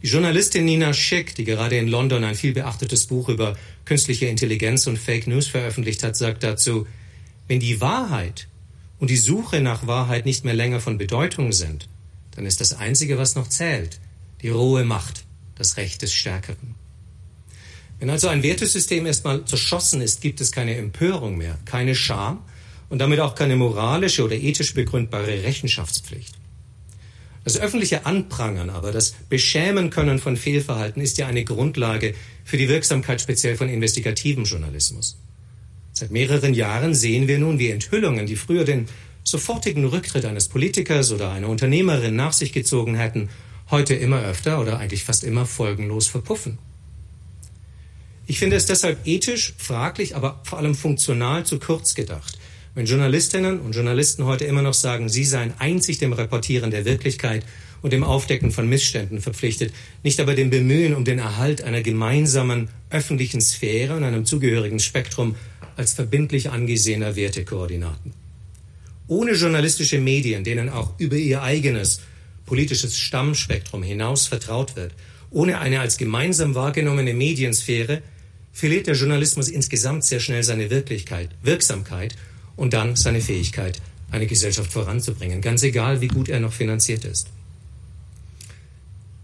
Die 0.04 0.10
Journalistin 0.10 0.66
Nina 0.66 0.92
Schick, 0.92 1.34
die 1.34 1.44
gerade 1.44 1.78
in 1.78 1.88
London 1.88 2.24
ein 2.24 2.34
viel 2.34 2.52
beachtetes 2.52 3.06
Buch 3.06 3.30
über 3.30 3.56
künstliche 3.86 4.26
Intelligenz 4.26 4.86
und 4.86 4.98
Fake 4.98 5.26
News 5.26 5.46
veröffentlicht 5.46 6.02
hat, 6.02 6.14
sagt 6.14 6.42
dazu, 6.42 6.86
wenn 7.48 7.58
die 7.58 7.80
Wahrheit 7.80 8.46
und 8.98 9.08
die 9.08 9.16
Suche 9.16 9.62
nach 9.62 9.86
Wahrheit 9.86 10.26
nicht 10.26 10.44
mehr 10.44 10.52
länger 10.52 10.80
von 10.80 10.98
Bedeutung 10.98 11.52
sind, 11.52 11.88
dann 12.32 12.44
ist 12.44 12.60
das 12.60 12.74
Einzige, 12.74 13.16
was 13.16 13.34
noch 13.34 13.48
zählt, 13.48 13.98
die 14.42 14.50
rohe 14.50 14.84
Macht, 14.84 15.24
das 15.54 15.78
Recht 15.78 16.02
des 16.02 16.12
Stärkeren. 16.12 16.74
Wenn 17.98 18.10
also 18.10 18.28
ein 18.28 18.42
Wertesystem 18.42 19.06
erstmal 19.06 19.46
zerschossen 19.46 20.02
ist, 20.02 20.20
gibt 20.20 20.42
es 20.42 20.52
keine 20.52 20.76
Empörung 20.76 21.38
mehr, 21.38 21.58
keine 21.64 21.94
Scham 21.94 22.42
und 22.90 22.98
damit 22.98 23.20
auch 23.20 23.34
keine 23.34 23.56
moralische 23.56 24.22
oder 24.22 24.36
ethisch 24.36 24.74
begründbare 24.74 25.44
Rechenschaftspflicht. 25.44 26.34
Das 27.44 27.59
öffentliche 27.59 28.07
Anprangern 28.07 28.70
aber, 28.70 28.90
das 28.90 29.14
Beschämen 29.28 29.90
können 29.90 30.18
von 30.18 30.37
Fehlverhalten 30.37 31.02
ist 31.02 31.18
ja 31.18 31.26
eine 31.26 31.44
Grundlage 31.44 32.14
für 32.42 32.57
die 32.57 32.68
Wirksamkeit 32.68 33.20
speziell 33.20 33.57
von 33.57 33.68
investigativem 33.68 34.44
Journalismus. 34.44 35.18
Seit 35.92 36.11
mehreren 36.11 36.54
Jahren 36.54 36.94
sehen 36.94 37.28
wir 37.28 37.38
nun, 37.38 37.59
wie 37.59 37.70
Enthüllungen, 37.70 38.26
die 38.26 38.37
früher 38.37 38.64
den 38.64 38.88
sofortigen 39.22 39.85
Rücktritt 39.85 40.24
eines 40.24 40.48
Politikers 40.48 41.12
oder 41.12 41.30
einer 41.30 41.48
Unternehmerin 41.48 42.16
nach 42.16 42.33
sich 42.33 42.52
gezogen 42.52 42.96
hätten, 42.96 43.28
heute 43.70 43.94
immer 43.94 44.22
öfter 44.22 44.61
oder 44.61 44.78
eigentlich 44.78 45.04
fast 45.04 45.22
immer 45.22 45.46
folgenlos 45.46 46.07
verpuffen. 46.07 46.59
Ich 48.26 48.38
finde 48.38 48.57
es 48.57 48.66
deshalb 48.66 49.07
ethisch 49.07 49.54
fraglich, 49.59 50.16
aber 50.16 50.40
vor 50.44 50.59
allem 50.59 50.74
funktional 50.74 51.44
zu 51.44 51.59
kurz 51.59 51.94
gedacht, 51.94 52.38
wenn 52.74 52.87
Journalistinnen 52.87 53.60
und 53.60 53.74
Journalisten 53.74 54.24
heute 54.24 54.44
immer 54.44 54.62
noch 54.62 54.74
sagen, 54.74 55.08
sie 55.08 55.24
seien 55.24 55.54
einzig 55.58 55.98
dem 55.98 56.12
Reportieren 56.12 56.70
der 56.70 56.84
Wirklichkeit 56.84 57.44
und 57.82 57.92
dem 57.92 58.02
Aufdecken 58.02 58.50
von 58.50 58.68
Missständen 58.68 59.20
verpflichtet, 59.20 59.72
nicht 60.02 60.18
aber 60.18 60.34
dem 60.34 60.50
Bemühen 60.50 60.94
um 60.94 61.04
den 61.04 61.18
Erhalt 61.18 61.62
einer 61.62 61.82
gemeinsamen 61.82 62.68
öffentlichen 62.90 63.40
Sphäre 63.40 63.96
und 63.96 64.02
einem 64.02 64.24
zugehörigen 64.24 64.80
Spektrum 64.80 65.37
als 65.76 65.92
verbindlich 65.92 66.50
angesehener 66.50 67.14
Wertekoordinaten. 67.14 68.12
Ohne 69.06 69.32
journalistische 69.32 70.00
Medien, 70.00 70.44
denen 70.44 70.68
auch 70.68 70.98
über 70.98 71.16
ihr 71.16 71.42
eigenes 71.42 72.00
politisches 72.46 72.98
Stammspektrum 72.98 73.82
hinaus 73.82 74.26
vertraut 74.26 74.76
wird, 74.76 74.92
ohne 75.30 75.58
eine 75.58 75.80
als 75.80 75.96
gemeinsam 75.96 76.54
wahrgenommene 76.54 77.12
Mediensphäre, 77.12 78.02
verliert 78.52 78.87
der 78.87 78.94
Journalismus 78.94 79.48
insgesamt 79.48 80.04
sehr 80.04 80.20
schnell 80.20 80.42
seine 80.42 80.70
Wirklichkeit, 80.70 81.30
Wirksamkeit 81.42 82.14
und 82.56 82.72
dann 82.72 82.96
seine 82.96 83.20
Fähigkeit, 83.20 83.80
eine 84.10 84.26
Gesellschaft 84.26 84.72
voranzubringen, 84.72 85.40
ganz 85.40 85.62
egal, 85.62 86.00
wie 86.00 86.08
gut 86.08 86.28
er 86.28 86.40
noch 86.40 86.52
finanziert 86.52 87.04
ist. 87.04 87.28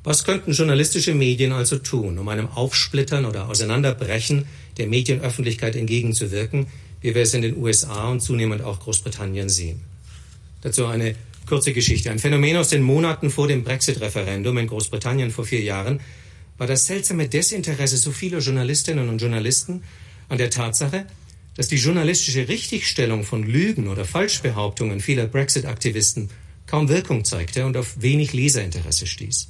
Was 0.02 0.24
könnten 0.24 0.52
journalistische 0.52 1.14
Medien 1.14 1.52
also 1.52 1.76
tun, 1.76 2.18
um 2.18 2.28
einem 2.28 2.48
Aufsplittern 2.48 3.26
oder 3.26 3.48
Auseinanderbrechen 3.48 4.46
der 4.78 4.86
Medienöffentlichkeit 4.86 5.76
entgegenzuwirken, 5.76 6.68
wie 7.02 7.14
wir 7.14 7.22
es 7.22 7.34
in 7.34 7.42
den 7.42 7.56
USA 7.58 8.08
und 8.08 8.20
zunehmend 8.20 8.62
auch 8.62 8.80
Großbritannien 8.80 9.50
sehen? 9.50 9.82
Dazu 10.62 10.86
eine 10.86 11.14
kurze 11.46 11.72
Geschichte. 11.72 12.10
Ein 12.10 12.18
Phänomen 12.18 12.56
aus 12.56 12.68
den 12.68 12.82
Monaten 12.82 13.30
vor 13.30 13.48
dem 13.48 13.62
Brexit-Referendum 13.64 14.56
in 14.56 14.68
Großbritannien 14.68 15.30
vor 15.30 15.44
vier 15.44 15.60
Jahren 15.60 16.00
war 16.56 16.66
das 16.66 16.86
seltsame 16.86 17.28
Desinteresse 17.28 17.96
so 17.96 18.12
vieler 18.12 18.38
Journalistinnen 18.38 19.08
und 19.08 19.20
Journalisten 19.20 19.82
an 20.28 20.38
der 20.38 20.50
Tatsache, 20.50 21.06
dass 21.56 21.68
die 21.68 21.76
journalistische 21.76 22.48
Richtigstellung 22.48 23.24
von 23.24 23.42
Lügen 23.42 23.88
oder 23.88 24.04
Falschbehauptungen 24.04 25.00
vieler 25.00 25.26
Brexit-Aktivisten 25.26 26.30
kaum 26.66 26.88
Wirkung 26.88 27.24
zeigte 27.24 27.66
und 27.66 27.76
auf 27.76 28.00
wenig 28.00 28.32
Leserinteresse 28.32 29.06
stieß. 29.06 29.48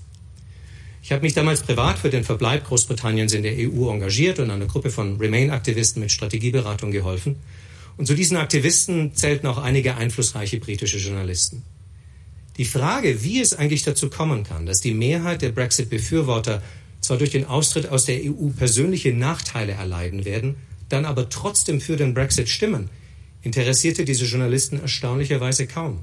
Ich 1.03 1.13
habe 1.13 1.23
mich 1.23 1.35
damals 1.35 1.63
privat 1.63 1.99
für 1.99 2.11
den 2.11 2.25
Verbleib 2.25 2.67
Großbritanniens 2.67 3.33
in 3.33 3.43
der 3.43 3.55
EU 3.57 3.91
engagiert 3.91 4.39
und 4.39 4.51
einer 4.51 4.67
Gruppe 4.67 4.91
von 4.91 5.17
Remain-Aktivisten 5.19 6.01
mit 6.01 6.13
Strategieberatung 6.13 6.91
geholfen. 6.91 7.37
Und 7.97 8.07
zu 8.07 8.15
diesen 8.15 8.37
Aktivisten 8.37 9.15
zählten 9.15 9.47
auch 9.47 9.59
einige 9.59 9.97
einflussreiche 9.97 10.59
britische 10.59 10.99
Journalisten. 10.99 11.63
Die 12.57 12.65
Frage, 12.65 13.23
wie 13.23 13.41
es 13.41 13.55
eigentlich 13.55 13.83
dazu 13.83 14.11
kommen 14.11 14.45
kann, 14.45 14.67
dass 14.67 14.81
die 14.81 14.95
Mehrheit 14.95 15.43
der 15.43 15.51
Brexit-Befürworter 15.51 16.63
zwar 17.01 17.17
durch 17.17 17.31
den 17.31 17.47
Austritt 17.47 17.89
aus 17.89 18.05
der 18.05 18.21
EU 18.23 18.49
persönliche 18.57 19.15
Nachteile 19.15 19.73
erleiden 19.73 20.25
werden, 20.25 20.57
dann 20.93 21.05
aber 21.05 21.29
trotzdem 21.29 21.81
für 21.81 21.97
den 21.97 22.15
Brexit 22.15 22.49
stimmen, 22.49 22.91
interessierte 23.43 24.05
diese 24.05 24.27
Journalisten 24.27 24.81
erstaunlicherweise 24.81 25.67
kaum. 25.67 26.01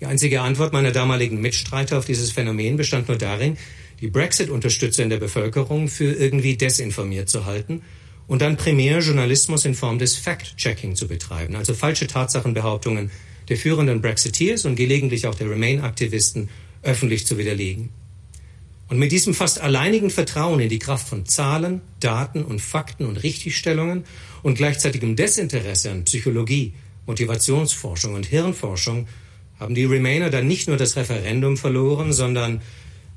Die 0.00 0.06
einzige 0.06 0.40
Antwort 0.40 0.72
meiner 0.72 0.92
damaligen 0.92 1.40
Mitstreiter 1.40 1.98
auf 1.98 2.06
dieses 2.06 2.32
Phänomen 2.32 2.76
bestand 2.76 3.08
nur 3.08 3.18
darin, 3.18 3.58
die 4.00 4.08
Brexit-Unterstützer 4.08 5.02
in 5.02 5.10
der 5.10 5.18
Bevölkerung 5.18 5.88
für 5.88 6.12
irgendwie 6.12 6.56
desinformiert 6.56 7.28
zu 7.28 7.44
halten 7.44 7.82
und 8.26 8.40
dann 8.40 8.56
primär 8.56 9.00
Journalismus 9.00 9.66
in 9.66 9.74
Form 9.74 9.98
des 9.98 10.16
Fact-Checking 10.16 10.96
zu 10.96 11.06
betreiben, 11.06 11.54
also 11.54 11.74
falsche 11.74 12.06
Tatsachenbehauptungen 12.06 13.10
der 13.48 13.56
führenden 13.56 14.00
Brexiteers 14.00 14.64
und 14.64 14.76
gelegentlich 14.76 15.26
auch 15.26 15.34
der 15.34 15.50
Remain-Aktivisten 15.50 16.48
öffentlich 16.82 17.26
zu 17.26 17.36
widerlegen. 17.36 17.90
Und 18.90 18.98
mit 18.98 19.12
diesem 19.12 19.34
fast 19.34 19.60
alleinigen 19.60 20.10
Vertrauen 20.10 20.58
in 20.58 20.68
die 20.68 20.80
Kraft 20.80 21.08
von 21.08 21.24
Zahlen, 21.24 21.80
Daten 22.00 22.44
und 22.44 22.60
Fakten 22.60 23.06
und 23.06 23.22
Richtigstellungen 23.22 24.04
und 24.42 24.56
gleichzeitigem 24.56 25.14
Desinteresse 25.14 25.92
an 25.92 26.04
Psychologie, 26.04 26.74
Motivationsforschung 27.06 28.14
und 28.14 28.26
Hirnforschung 28.26 29.06
haben 29.60 29.76
die 29.76 29.84
Remainer 29.84 30.28
dann 30.28 30.48
nicht 30.48 30.66
nur 30.66 30.76
das 30.76 30.96
Referendum 30.96 31.56
verloren, 31.56 32.12
sondern 32.12 32.62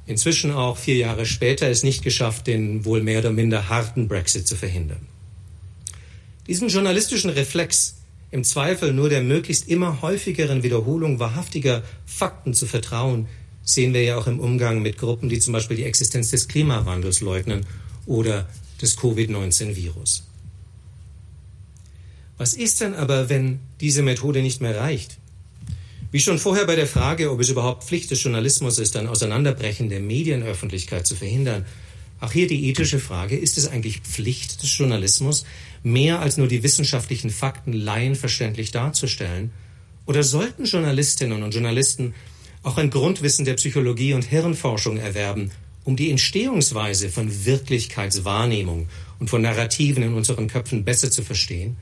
inzwischen 0.06 0.52
auch 0.52 0.78
vier 0.78 0.98
Jahre 0.98 1.26
später 1.26 1.68
es 1.70 1.82
nicht 1.82 2.04
geschafft, 2.04 2.46
den 2.46 2.86
wohl 2.86 3.02
mehr 3.02 3.20
oder 3.20 3.32
minder 3.32 3.68
harten 3.68 4.08
Brexit 4.08 4.48
zu 4.48 4.56
verhindern. 4.56 5.08
Diesen 6.46 6.68
journalistischen 6.68 7.32
Reflex, 7.32 7.96
im 8.30 8.44
Zweifel 8.44 8.94
nur 8.94 9.10
der 9.10 9.24
möglichst 9.24 9.68
immer 9.68 10.04
häufigeren 10.04 10.62
Wiederholung 10.62 11.20
wahrhaftiger 11.20 11.82
Fakten 12.06 12.54
zu 12.54 12.68
vertrauen, 12.68 13.28
sehen 13.64 13.94
wir 13.94 14.04
ja 14.04 14.18
auch 14.18 14.28
im 14.28 14.40
Umgang 14.40 14.82
mit 14.82 14.98
Gruppen, 14.98 15.30
die 15.30 15.40
zum 15.40 15.54
Beispiel 15.54 15.78
die 15.78 15.86
Existenz 15.86 16.32
des 16.32 16.48
Klimawandels 16.48 17.22
leugnen 17.22 17.66
oder 18.06 18.48
des 18.82 18.98
Covid-19-Virus. 18.98 20.24
Was 22.38 22.54
ist 22.56 22.82
denn 22.82 22.94
aber, 22.96 23.30
wenn 23.30 23.60
diese 23.80 24.02
Methode 24.02 24.42
nicht 24.42 24.60
mehr 24.60 24.76
reicht? 24.76 25.18
Wie 26.12 26.20
schon 26.20 26.40
vorher 26.40 26.66
bei 26.66 26.76
der 26.76 26.88
Frage, 26.88 27.32
ob 27.32 27.40
es 27.40 27.50
überhaupt 27.50 27.84
Pflicht 27.84 28.12
des 28.12 28.22
Journalismus 28.22 28.78
ist, 28.80 28.96
ein 28.98 29.08
Auseinanderbrechen 29.08 29.90
der 29.90 30.00
Medienöffentlichkeit 30.00 31.08
zu 31.08 31.16
verhindern, 31.16 31.66
auch 32.20 32.32
hier 32.32 32.48
die 32.48 32.70
ethische 32.70 33.00
Frage, 33.00 33.36
ist 33.36 33.58
es 33.58 33.68
eigentlich 33.68 34.00
Pflicht 34.02 34.62
des 34.62 34.78
Journalismus, 34.78 35.46
mehr 35.84 36.20
als 36.20 36.38
nur 36.38 36.48
die 36.48 36.64
wissenschaftlichen 36.64 37.30
Fakten 37.30 37.74
laienverständlich 37.74 38.72
darzustellen? 38.72 39.52
Oder 40.06 40.24
sollten 40.24 40.66
Journalistinnen 40.66 41.44
und 41.44 41.54
Journalisten 41.54 42.14
auch 42.64 42.78
ein 42.78 42.90
Grundwissen 42.90 43.46
der 43.46 43.56
Psychologie 43.56 44.14
und 44.14 44.24
Hirnforschung 44.24 44.98
erwerben, 44.98 45.52
um 45.84 45.96
die 45.98 46.10
Entstehungsweise 46.10 47.10
von 47.10 47.46
Wirklichkeitswahrnehmung 47.46 48.88
und 49.20 49.30
von 49.30 49.42
Narrativen 49.42 50.04
in 50.04 50.14
unseren 50.14 50.48
Köpfen 50.48 50.86
besser 50.86 51.12
zu 51.12 51.24
verstehen 51.24 51.76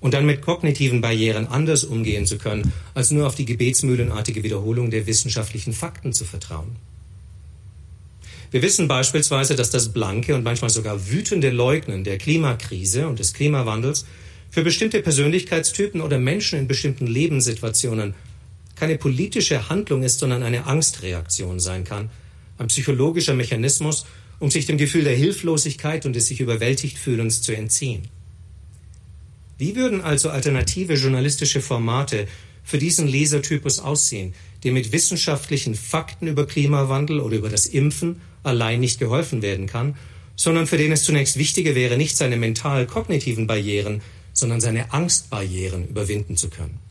und 0.00 0.12
dann 0.12 0.26
mit 0.26 0.42
kognitiven 0.42 1.00
Barrieren 1.00 1.46
anders 1.46 1.84
umgehen 1.84 2.26
zu 2.26 2.36
können, 2.36 2.72
als 2.94 3.10
nur 3.10 3.26
auf 3.26 3.34
die 3.34 3.46
gebetsmühlenartige 3.46 4.42
Wiederholung 4.42 4.90
der 4.90 5.06
wissenschaftlichen 5.06 5.72
Fakten 5.72 6.12
zu 6.12 6.26
vertrauen. 6.26 6.76
Wir 8.50 8.62
wissen 8.62 8.88
beispielsweise, 8.88 9.56
dass 9.56 9.70
das 9.70 9.92
blanke 9.92 10.34
und 10.34 10.44
manchmal 10.44 10.70
sogar 10.70 11.10
wütende 11.10 11.50
Leugnen 11.50 12.04
der 12.04 12.18
Klimakrise 12.18 13.08
und 13.08 13.18
des 13.18 13.32
Klimawandels 13.32 14.06
für 14.50 14.62
bestimmte 14.62 15.02
Persönlichkeitstypen 15.02 16.00
oder 16.00 16.18
Menschen 16.18 16.58
in 16.58 16.68
bestimmten 16.68 17.06
Lebenssituationen 17.06 18.14
keine 18.76 18.98
politische 18.98 19.68
Handlung 19.68 20.02
ist, 20.02 20.20
sondern 20.20 20.42
eine 20.42 20.66
Angstreaktion 20.66 21.58
sein 21.58 21.84
kann, 21.84 22.10
ein 22.58 22.68
psychologischer 22.68 23.34
Mechanismus, 23.34 24.06
um 24.38 24.50
sich 24.50 24.66
dem 24.66 24.78
Gefühl 24.78 25.04
der 25.04 25.16
Hilflosigkeit 25.16 26.06
und 26.06 26.14
des 26.14 26.26
sich 26.26 26.40
überwältigt 26.40 26.98
Fühlens 26.98 27.42
zu 27.42 27.56
entziehen. 27.56 28.08
Wie 29.58 29.74
würden 29.74 30.02
also 30.02 30.28
alternative 30.28 30.94
journalistische 30.94 31.62
Formate 31.62 32.28
für 32.62 32.78
diesen 32.78 33.08
Lesertypus 33.08 33.78
aussehen, 33.78 34.34
dem 34.64 34.74
mit 34.74 34.92
wissenschaftlichen 34.92 35.74
Fakten 35.74 36.26
über 36.26 36.46
Klimawandel 36.46 37.20
oder 37.20 37.36
über 37.36 37.48
das 37.48 37.66
Impfen 37.66 38.20
allein 38.42 38.80
nicht 38.80 38.98
geholfen 38.98 39.40
werden 39.40 39.66
kann, 39.66 39.96
sondern 40.34 40.66
für 40.66 40.76
den 40.76 40.92
es 40.92 41.04
zunächst 41.04 41.38
wichtiger 41.38 41.74
wäre, 41.74 41.96
nicht 41.96 42.16
seine 42.16 42.36
mental-kognitiven 42.36 43.46
Barrieren, 43.46 44.02
sondern 44.34 44.60
seine 44.60 44.92
Angstbarrieren 44.92 45.88
überwinden 45.88 46.36
zu 46.36 46.50
können? 46.50 46.85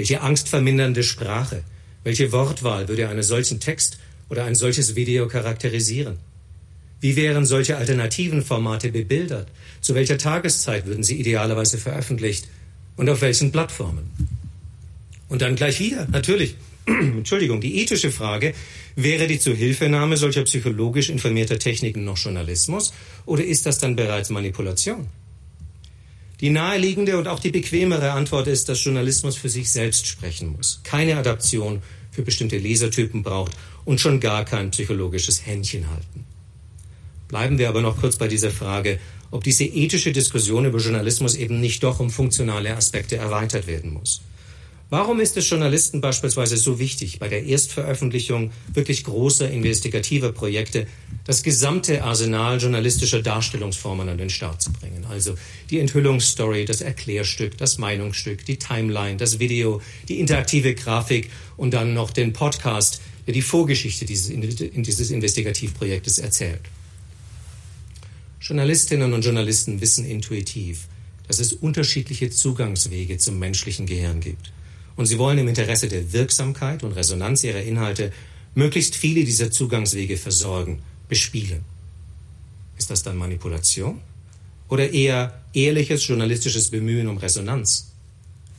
Welche 0.00 0.22
angstvermindernde 0.22 1.02
Sprache, 1.02 1.62
welche 2.04 2.32
Wortwahl 2.32 2.88
würde 2.88 3.10
einen 3.10 3.22
solchen 3.22 3.60
Text 3.60 3.98
oder 4.30 4.44
ein 4.44 4.54
solches 4.54 4.96
Video 4.96 5.28
charakterisieren? 5.28 6.16
Wie 7.02 7.16
wären 7.16 7.44
solche 7.44 7.76
alternativen 7.76 8.40
Formate 8.40 8.92
bebildert? 8.92 9.48
Zu 9.82 9.94
welcher 9.94 10.16
Tageszeit 10.16 10.86
würden 10.86 11.04
sie 11.04 11.20
idealerweise 11.20 11.76
veröffentlicht? 11.76 12.48
Und 12.96 13.10
auf 13.10 13.20
welchen 13.20 13.52
Plattformen? 13.52 14.10
Und 15.28 15.42
dann 15.42 15.54
gleich 15.54 15.80
wieder, 15.80 16.08
natürlich, 16.10 16.54
Entschuldigung, 16.86 17.60
die 17.60 17.82
ethische 17.82 18.10
Frage, 18.10 18.54
wäre 18.96 19.26
die 19.26 19.38
Zuhilfenahme 19.38 20.16
solcher 20.16 20.44
psychologisch 20.44 21.10
informierter 21.10 21.58
Techniken 21.58 22.04
noch 22.04 22.16
Journalismus 22.16 22.94
oder 23.26 23.44
ist 23.44 23.66
das 23.66 23.76
dann 23.76 23.96
bereits 23.96 24.30
Manipulation? 24.30 25.08
Die 26.40 26.50
naheliegende 26.50 27.18
und 27.18 27.28
auch 27.28 27.38
die 27.38 27.50
bequemere 27.50 28.12
Antwort 28.12 28.46
ist, 28.46 28.68
dass 28.68 28.82
Journalismus 28.82 29.36
für 29.36 29.50
sich 29.50 29.70
selbst 29.70 30.06
sprechen 30.06 30.52
muss, 30.56 30.80
keine 30.84 31.16
Adaption 31.18 31.82
für 32.10 32.22
bestimmte 32.22 32.56
Lesertypen 32.56 33.22
braucht 33.22 33.52
und 33.84 34.00
schon 34.00 34.20
gar 34.20 34.44
kein 34.44 34.70
psychologisches 34.70 35.44
Händchen 35.44 35.90
halten. 35.90 36.24
Bleiben 37.28 37.58
wir 37.58 37.68
aber 37.68 37.82
noch 37.82 38.00
kurz 38.00 38.16
bei 38.16 38.26
dieser 38.26 38.50
Frage, 38.50 38.98
ob 39.30 39.44
diese 39.44 39.64
ethische 39.64 40.12
Diskussion 40.12 40.64
über 40.64 40.78
Journalismus 40.78 41.36
eben 41.36 41.60
nicht 41.60 41.82
doch 41.82 42.00
um 42.00 42.10
funktionale 42.10 42.74
Aspekte 42.74 43.16
erweitert 43.16 43.66
werden 43.66 43.92
muss. 43.92 44.22
Warum 44.88 45.20
ist 45.20 45.36
es 45.36 45.48
Journalisten 45.48 46.00
beispielsweise 46.00 46.56
so 46.56 46.80
wichtig, 46.80 47.20
bei 47.20 47.28
der 47.28 47.44
Erstveröffentlichung 47.44 48.50
wirklich 48.74 49.04
großer 49.04 49.48
investigativer 49.48 50.32
Projekte 50.32 50.88
das 51.30 51.44
gesamte 51.44 52.02
Arsenal 52.02 52.60
journalistischer 52.60 53.22
Darstellungsformen 53.22 54.08
an 54.08 54.18
den 54.18 54.30
Start 54.30 54.60
zu 54.60 54.72
bringen? 54.72 55.06
Also 55.08 55.36
die 55.70 55.78
Enthüllungsstory, 55.78 56.64
das 56.64 56.80
Erklärstück, 56.80 57.56
das 57.56 57.78
Meinungsstück, 57.78 58.44
die 58.44 58.56
Timeline, 58.56 59.16
das 59.16 59.38
Video, 59.38 59.80
die 60.08 60.18
interaktive 60.18 60.74
Grafik 60.74 61.30
und 61.56 61.72
dann 61.72 61.94
noch 61.94 62.10
den 62.10 62.32
Podcast, 62.32 63.00
der 63.28 63.34
die 63.34 63.42
Vorgeschichte 63.42 64.06
dieses, 64.06 64.32
dieses 64.74 65.12
Investigativprojektes 65.12 66.18
erzählt. 66.18 66.62
Journalistinnen 68.40 69.12
und 69.12 69.24
Journalisten 69.24 69.80
wissen 69.80 70.04
intuitiv, 70.04 70.88
dass 71.28 71.38
es 71.38 71.52
unterschiedliche 71.52 72.30
Zugangswege 72.30 73.18
zum 73.18 73.38
menschlichen 73.38 73.86
Gehirn 73.86 74.18
gibt. 74.18 74.50
Und 74.96 75.06
sie 75.06 75.18
wollen 75.18 75.38
im 75.38 75.46
Interesse 75.46 75.86
der 75.86 76.12
Wirksamkeit 76.12 76.82
und 76.82 76.90
Resonanz 76.90 77.44
ihrer 77.44 77.62
Inhalte 77.62 78.12
möglichst 78.56 78.96
viele 78.96 79.22
dieser 79.22 79.52
Zugangswege 79.52 80.16
versorgen, 80.16 80.82
bespielen. 81.10 81.62
Ist 82.78 82.90
das 82.90 83.02
dann 83.02 83.18
Manipulation? 83.18 84.00
Oder 84.68 84.90
eher 84.90 85.42
ehrliches 85.52 86.06
journalistisches 86.06 86.70
Bemühen 86.70 87.08
um 87.08 87.18
Resonanz? 87.18 87.90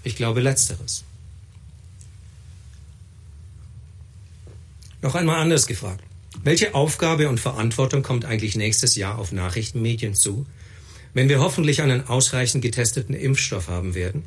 Ich 0.04 0.16
glaube 0.16 0.42
letzteres. 0.42 1.04
Noch 5.02 5.16
einmal 5.16 5.42
anders 5.42 5.66
gefragt. 5.66 6.04
Welche 6.44 6.76
Aufgabe 6.76 7.30
und 7.30 7.40
Verantwortung 7.40 8.04
kommt 8.04 8.26
eigentlich 8.26 8.56
nächstes 8.56 8.96
Jahr 8.96 9.18
auf 9.18 9.32
Nachrichtenmedien 9.32 10.14
zu, 10.14 10.46
wenn 11.14 11.30
wir 11.30 11.40
hoffentlich 11.40 11.82
einen 11.82 12.08
ausreichend 12.08 12.62
getesteten 12.62 13.16
Impfstoff 13.16 13.68
haben 13.68 13.96
werden 13.96 14.24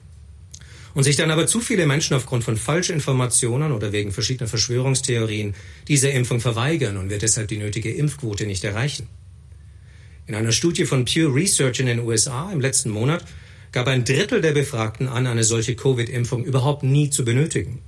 und 0.94 1.02
sich 1.02 1.16
dann 1.16 1.30
aber 1.30 1.46
zu 1.46 1.60
viele 1.60 1.86
Menschen 1.86 2.14
aufgrund 2.14 2.44
von 2.44 2.56
Falschinformationen 2.56 3.72
oder 3.72 3.92
wegen 3.92 4.12
verschiedener 4.12 4.48
Verschwörungstheorien 4.48 5.54
dieser 5.88 6.12
Impfung 6.12 6.40
verweigern 6.40 6.96
und 6.96 7.10
wir 7.10 7.18
deshalb 7.18 7.48
die 7.48 7.58
nötige 7.58 7.92
Impfquote 7.92 8.46
nicht 8.46 8.64
erreichen. 8.64 9.08
In 10.26 10.34
einer 10.34 10.52
Studie 10.52 10.86
von 10.86 11.04
Pew 11.04 11.28
Research 11.28 11.80
in 11.80 11.86
den 11.86 12.00
USA 12.00 12.50
im 12.50 12.60
letzten 12.60 12.90
Monat 12.90 13.24
gab 13.72 13.88
ein 13.88 14.04
Drittel 14.04 14.40
der 14.40 14.52
Befragten 14.52 15.08
an, 15.08 15.26
eine 15.26 15.44
solche 15.44 15.74
Covid-Impfung 15.74 16.44
überhaupt 16.44 16.84
nie 16.84 17.10
zu 17.10 17.24
benötigen. 17.24 17.82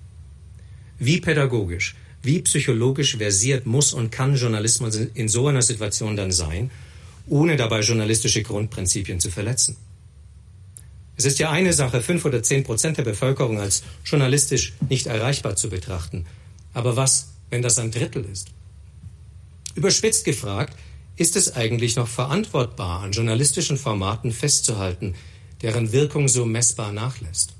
Wie 0.99 1.21
pädagogisch, 1.21 1.95
wie 2.23 2.43
psychologisch 2.43 3.17
versiert 3.17 3.67
muss 3.67 3.93
und 3.93 4.11
kann 4.11 4.35
Journalismus 4.35 4.97
in 4.97 5.29
so 5.29 5.47
einer 5.47 5.63
Situation 5.63 6.17
dann 6.17 6.33
sein, 6.33 6.71
ohne 7.29 7.57
dabei 7.57 7.81
journalistische 7.81 8.43
Grundprinzipien 8.43 9.21
zu 9.21 9.31
verletzen? 9.31 9.77
Es 11.17 11.25
ist 11.25 11.39
ja 11.39 11.51
eine 11.51 11.73
Sache, 11.73 12.03
fünf 12.03 12.25
oder 12.25 12.43
zehn 12.43 12.63
Prozent 12.63 12.99
der 12.99 13.05
Bevölkerung 13.05 13.59
als 13.59 13.83
journalistisch 14.05 14.75
nicht 14.89 15.07
erreichbar 15.07 15.57
zu 15.57 15.71
betrachten. 15.71 16.27
Aber 16.75 16.97
was, 16.97 17.29
wenn 17.49 17.63
das 17.63 17.79
ein 17.79 17.91
Drittel 17.91 18.25
ist? 18.25 18.49
Überspitzt 19.75 20.25
gefragt, 20.25 20.77
ist 21.17 21.37
es 21.37 21.57
eigentlich 21.57 21.97
noch 21.97 22.09
verantwortbar, 22.09 23.01
an 23.01 23.13
journalistischen 23.13 23.79
Formaten 23.79 24.33
festzuhalten, 24.33 25.15
deren 25.63 25.93
Wirkung 25.93 26.29
so 26.29 26.45
messbar 26.45 26.93
nachlässt? 26.93 27.55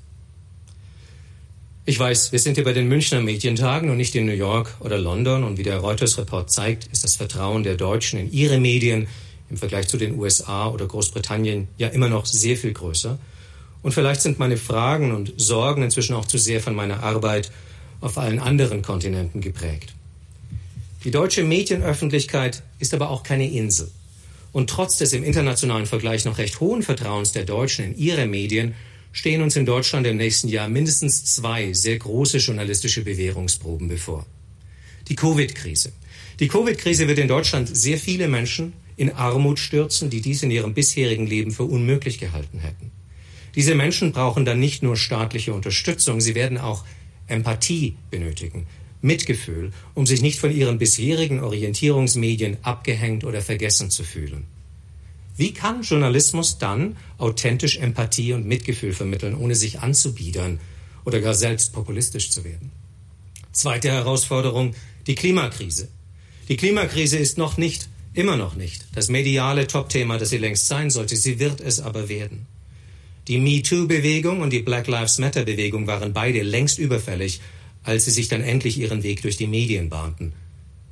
Ich 1.85 1.97
weiß, 1.97 2.33
wir 2.33 2.39
sind 2.39 2.55
hier 2.55 2.65
bei 2.65 2.73
den 2.73 2.87
Münchner 2.87 3.21
Medientagen 3.21 3.89
und 3.89 3.97
nicht 3.97 4.13
in 4.13 4.25
New 4.25 4.33
York 4.33 4.75
oder 4.81 4.99
London 4.99 5.43
und 5.43 5.57
wie 5.57 5.63
der 5.63 5.77
Reuters-Report 5.77 6.51
zeigt, 6.51 6.87
ist 6.87 7.03
das 7.03 7.15
Vertrauen 7.15 7.63
der 7.63 7.75
Deutschen 7.75 8.19
in 8.19 8.31
ihre 8.31 8.59
Medien 8.59 9.07
im 9.49 9.57
Vergleich 9.57 9.87
zu 9.87 9.97
den 9.97 10.19
USA 10.19 10.67
oder 10.67 10.85
Großbritannien 10.85 11.69
ja 11.77 11.87
immer 11.87 12.09
noch 12.09 12.25
sehr 12.25 12.57
viel 12.57 12.73
größer. 12.73 13.17
Und 13.81 13.93
vielleicht 13.93 14.21
sind 14.21 14.39
meine 14.39 14.57
Fragen 14.57 15.11
und 15.11 15.33
Sorgen 15.37 15.83
inzwischen 15.83 16.15
auch 16.15 16.25
zu 16.25 16.37
sehr 16.37 16.61
von 16.61 16.75
meiner 16.75 17.03
Arbeit 17.03 17.51
auf 18.01 18.17
allen 18.17 18.39
anderen 18.39 18.81
Kontinenten 18.81 19.41
geprägt. 19.41 19.93
Die 21.03 21.11
deutsche 21.11 21.43
Medienöffentlichkeit 21.43 22.63
ist 22.79 22.93
aber 22.93 23.09
auch 23.09 23.23
keine 23.23 23.49
Insel. 23.49 23.89
Und 24.51 24.69
trotz 24.69 24.97
des 24.97 25.13
im 25.13 25.23
internationalen 25.23 25.85
Vergleich 25.85 26.25
noch 26.25 26.37
recht 26.37 26.59
hohen 26.59 26.81
Vertrauens 26.81 27.31
der 27.31 27.45
Deutschen 27.45 27.85
in 27.85 27.97
ihre 27.97 28.25
Medien 28.25 28.73
stehen 29.11 29.41
uns 29.41 29.55
in 29.55 29.65
Deutschland 29.65 30.05
im 30.07 30.17
nächsten 30.17 30.47
Jahr 30.47 30.67
mindestens 30.69 31.25
zwei 31.25 31.73
sehr 31.73 31.97
große 31.97 32.37
journalistische 32.37 33.03
Bewährungsproben 33.03 33.87
bevor. 33.87 34.25
Die 35.07 35.15
Covid-Krise. 35.15 35.91
Die 36.39 36.47
Covid-Krise 36.47 37.07
wird 37.07 37.19
in 37.19 37.27
Deutschland 37.27 37.75
sehr 37.75 37.97
viele 37.97 38.27
Menschen 38.27 38.73
in 38.95 39.13
Armut 39.13 39.59
stürzen, 39.59 40.09
die 40.09 40.21
dies 40.21 40.43
in 40.43 40.51
ihrem 40.51 40.73
bisherigen 40.73 41.27
Leben 41.27 41.51
für 41.51 41.63
unmöglich 41.63 42.19
gehalten 42.19 42.59
hätten. 42.59 42.91
Diese 43.57 43.73
Menschen 43.73 44.11
brauchen 44.11 44.45
dann 44.45 44.59
nicht 44.59 44.83
nur 44.83 44.95
staatliche 44.95 45.51
Unterstützung, 45.51 46.21
sie 46.21 46.35
werden 46.35 46.59
auch 46.59 46.85
Empathie 47.25 47.97
benötigen, 48.11 48.67
Mitgefühl, 49.01 49.71
um 49.95 50.05
sich 50.05 50.21
nicht 50.21 50.37
von 50.37 50.55
ihren 50.55 50.77
bisherigen 50.77 51.43
Orientierungsmedien 51.43 52.57
abgehängt 52.61 53.23
oder 53.23 53.41
vergessen 53.41 53.89
zu 53.89 54.03
fühlen. 54.03 54.43
Wie 55.37 55.55
kann 55.55 55.81
Journalismus 55.81 56.59
dann 56.59 56.97
authentisch 57.17 57.77
Empathie 57.77 58.33
und 58.33 58.45
Mitgefühl 58.45 58.93
vermitteln, 58.93 59.33
ohne 59.33 59.55
sich 59.55 59.79
anzubiedern 59.79 60.59
oder 61.03 61.19
gar 61.19 61.33
selbst 61.33 61.73
populistisch 61.73 62.29
zu 62.29 62.43
werden? 62.43 62.71
Zweite 63.53 63.89
Herausforderung, 63.89 64.75
die 65.07 65.15
Klimakrise. 65.15 65.87
Die 66.47 66.57
Klimakrise 66.57 67.17
ist 67.17 67.39
noch 67.39 67.57
nicht, 67.57 67.89
immer 68.13 68.37
noch 68.37 68.55
nicht, 68.55 68.85
das 68.93 69.09
mediale 69.09 69.65
Topthema, 69.65 70.19
das 70.19 70.29
sie 70.29 70.37
längst 70.37 70.67
sein 70.67 70.91
sollte. 70.91 71.15
Sie 71.15 71.39
wird 71.39 71.59
es 71.59 71.79
aber 71.79 72.07
werden. 72.07 72.45
Die 73.27 73.39
MeToo-Bewegung 73.39 74.39
und 74.39 74.53
die 74.53 74.61
Black 74.61 74.87
Lives 74.87 75.19
Matter-Bewegung 75.19 75.85
waren 75.85 76.13
beide 76.13 76.43
längst 76.43 76.79
überfällig, 76.79 77.41
als 77.83 78.05
sie 78.05 78.11
sich 78.11 78.29
dann 78.29 78.41
endlich 78.41 78.77
ihren 78.77 79.03
Weg 79.03 79.21
durch 79.21 79.35
die 79.35 79.47
Medien 79.47 79.89
bahnten. 79.89 80.31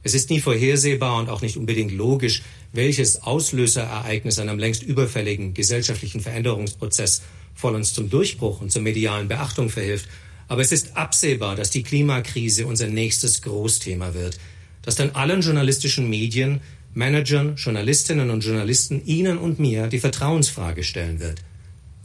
Es 0.04 0.14
ist 0.14 0.30
nie 0.30 0.42
vorhersehbar 0.42 1.18
und 1.18 1.30
auch 1.30 1.42
nicht 1.42 1.56
unbedingt 1.56 1.94
logisch, 1.94 2.44
welches 2.74 3.24
Auslöserereignis 3.24 4.38
einem 4.38 4.60
längst 4.60 4.84
überfälligen 4.84 5.54
gesellschaftlichen 5.54 6.20
Veränderungsprozess 6.20 7.22
vollends 7.54 7.94
zum 7.94 8.10
Durchbruch 8.10 8.60
und 8.60 8.70
zur 8.70 8.82
medialen 8.82 9.30
Beachtung 9.30 9.70
verhilft. 9.70 10.10
Aber 10.50 10.62
es 10.62 10.74
ist 10.74 10.98
absehbar, 10.98 11.56
dass 11.56 11.72
die 11.72 11.84
Klimakrise 11.84 12.68
unser 12.68 12.88
nächstes 12.88 13.44
Großthema 13.44 14.14
wird, 14.14 14.40
dass 14.82 14.96
dann 14.96 15.12
allen 15.12 15.40
journalistischen 15.40 16.10
Medien, 16.10 16.60
Managern, 16.94 17.56
Journalistinnen 17.56 18.30
und 18.30 18.44
Journalisten 18.44 19.06
Ihnen 19.06 19.38
und 19.38 19.58
mir 19.58 19.88
die 19.88 20.00
Vertrauensfrage 20.00 20.84
stellen 20.84 21.22
wird. 21.22 21.42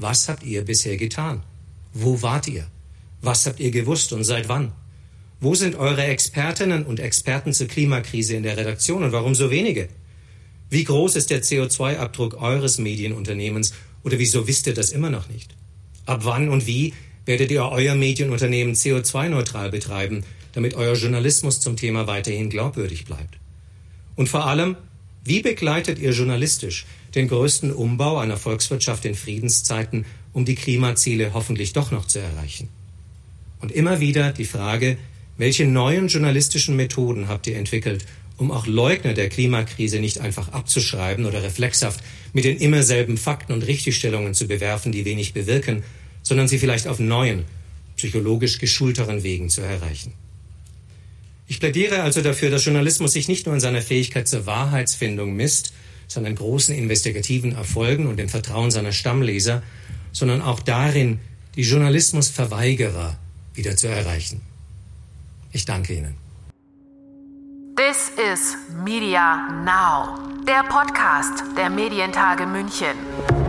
Was 0.00 0.30
habt 0.30 0.44
ihr 0.44 0.64
bisher 0.64 0.96
getan? 0.96 1.42
Wo 1.92 2.22
wart 2.22 2.48
ihr? 2.48 2.66
Was 3.20 3.44
habt 3.44 3.60
ihr 3.60 3.70
gewusst 3.70 4.14
und 4.14 4.24
seit 4.24 4.48
wann? 4.48 4.72
Wo 5.40 5.54
sind 5.54 5.74
eure 5.74 6.04
Expertinnen 6.04 6.86
und 6.86 7.00
Experten 7.00 7.52
zur 7.52 7.66
Klimakrise 7.66 8.34
in 8.34 8.42
der 8.42 8.56
Redaktion 8.56 9.04
und 9.04 9.12
warum 9.12 9.34
so 9.34 9.50
wenige? 9.50 9.90
Wie 10.70 10.84
groß 10.84 11.16
ist 11.16 11.28
der 11.28 11.42
CO2-Abdruck 11.42 12.40
eures 12.40 12.78
Medienunternehmens 12.78 13.74
oder 14.02 14.18
wieso 14.18 14.46
wisst 14.46 14.66
ihr 14.68 14.72
das 14.72 14.88
immer 14.88 15.10
noch 15.10 15.28
nicht? 15.28 15.54
Ab 16.06 16.20
wann 16.24 16.48
und 16.48 16.66
wie 16.66 16.94
werdet 17.26 17.50
ihr 17.50 17.66
euer 17.66 17.94
Medienunternehmen 17.94 18.74
CO2-neutral 18.74 19.70
betreiben, 19.70 20.24
damit 20.52 20.76
euer 20.76 20.94
Journalismus 20.94 21.60
zum 21.60 21.76
Thema 21.76 22.06
weiterhin 22.06 22.48
glaubwürdig 22.48 23.04
bleibt? 23.04 23.38
Und 24.16 24.30
vor 24.30 24.46
allem, 24.46 24.76
wie 25.24 25.42
begleitet 25.42 25.98
ihr 25.98 26.12
journalistisch 26.12 26.86
den 27.14 27.28
größten 27.28 27.72
Umbau 27.72 28.18
einer 28.18 28.36
Volkswirtschaft 28.36 29.04
in 29.04 29.14
Friedenszeiten, 29.14 30.06
um 30.32 30.44
die 30.44 30.54
Klimaziele 30.54 31.34
hoffentlich 31.34 31.72
doch 31.72 31.90
noch 31.90 32.06
zu 32.06 32.20
erreichen? 32.20 32.68
Und 33.60 33.72
immer 33.72 34.00
wieder 34.00 34.32
die 34.32 34.46
Frage, 34.46 34.96
welche 35.36 35.66
neuen 35.66 36.08
journalistischen 36.08 36.76
Methoden 36.76 37.28
habt 37.28 37.46
ihr 37.46 37.56
entwickelt, 37.56 38.06
um 38.36 38.50
auch 38.50 38.66
Leugner 38.66 39.12
der 39.12 39.28
Klimakrise 39.28 40.00
nicht 40.00 40.20
einfach 40.20 40.48
abzuschreiben 40.48 41.26
oder 41.26 41.42
reflexhaft 41.42 42.02
mit 42.32 42.44
den 42.44 42.56
immer 42.56 42.82
selben 42.82 43.18
Fakten 43.18 43.52
und 43.52 43.66
Richtigstellungen 43.66 44.32
zu 44.32 44.48
bewerfen, 44.48 44.92
die 44.92 45.04
wenig 45.04 45.34
bewirken, 45.34 45.82
sondern 46.22 46.48
sie 46.48 46.58
vielleicht 46.58 46.86
auf 46.86 46.98
neuen, 46.98 47.44
psychologisch 47.96 48.58
geschulteren 48.58 49.22
Wegen 49.22 49.50
zu 49.50 49.60
erreichen? 49.60 50.12
Ich 51.50 51.58
plädiere 51.58 52.04
also 52.04 52.20
dafür, 52.20 52.48
dass 52.48 52.64
Journalismus 52.64 53.12
sich 53.12 53.26
nicht 53.26 53.46
nur 53.46 53.56
in 53.56 53.60
seiner 53.60 53.82
Fähigkeit 53.82 54.28
zur 54.28 54.46
Wahrheitsfindung 54.46 55.34
misst, 55.34 55.72
seinen 56.06 56.36
großen 56.36 56.72
investigativen 56.72 57.56
Erfolgen 57.56 58.06
und 58.06 58.18
dem 58.18 58.28
Vertrauen 58.28 58.70
seiner 58.70 58.92
Stammleser, 58.92 59.60
sondern 60.12 60.42
auch 60.42 60.60
darin, 60.60 61.18
die 61.56 61.62
Journalismusverweigerer 61.62 63.18
wieder 63.52 63.74
zu 63.74 63.88
erreichen. 63.88 64.42
Ich 65.50 65.64
danke 65.64 65.94
Ihnen. 65.94 66.14
This 67.74 68.12
is 68.32 68.56
Media 68.84 69.48
Now, 69.64 70.20
der 70.46 70.62
Podcast 70.68 71.42
der 71.58 71.68
Medientage 71.68 72.46
München. 72.46 73.39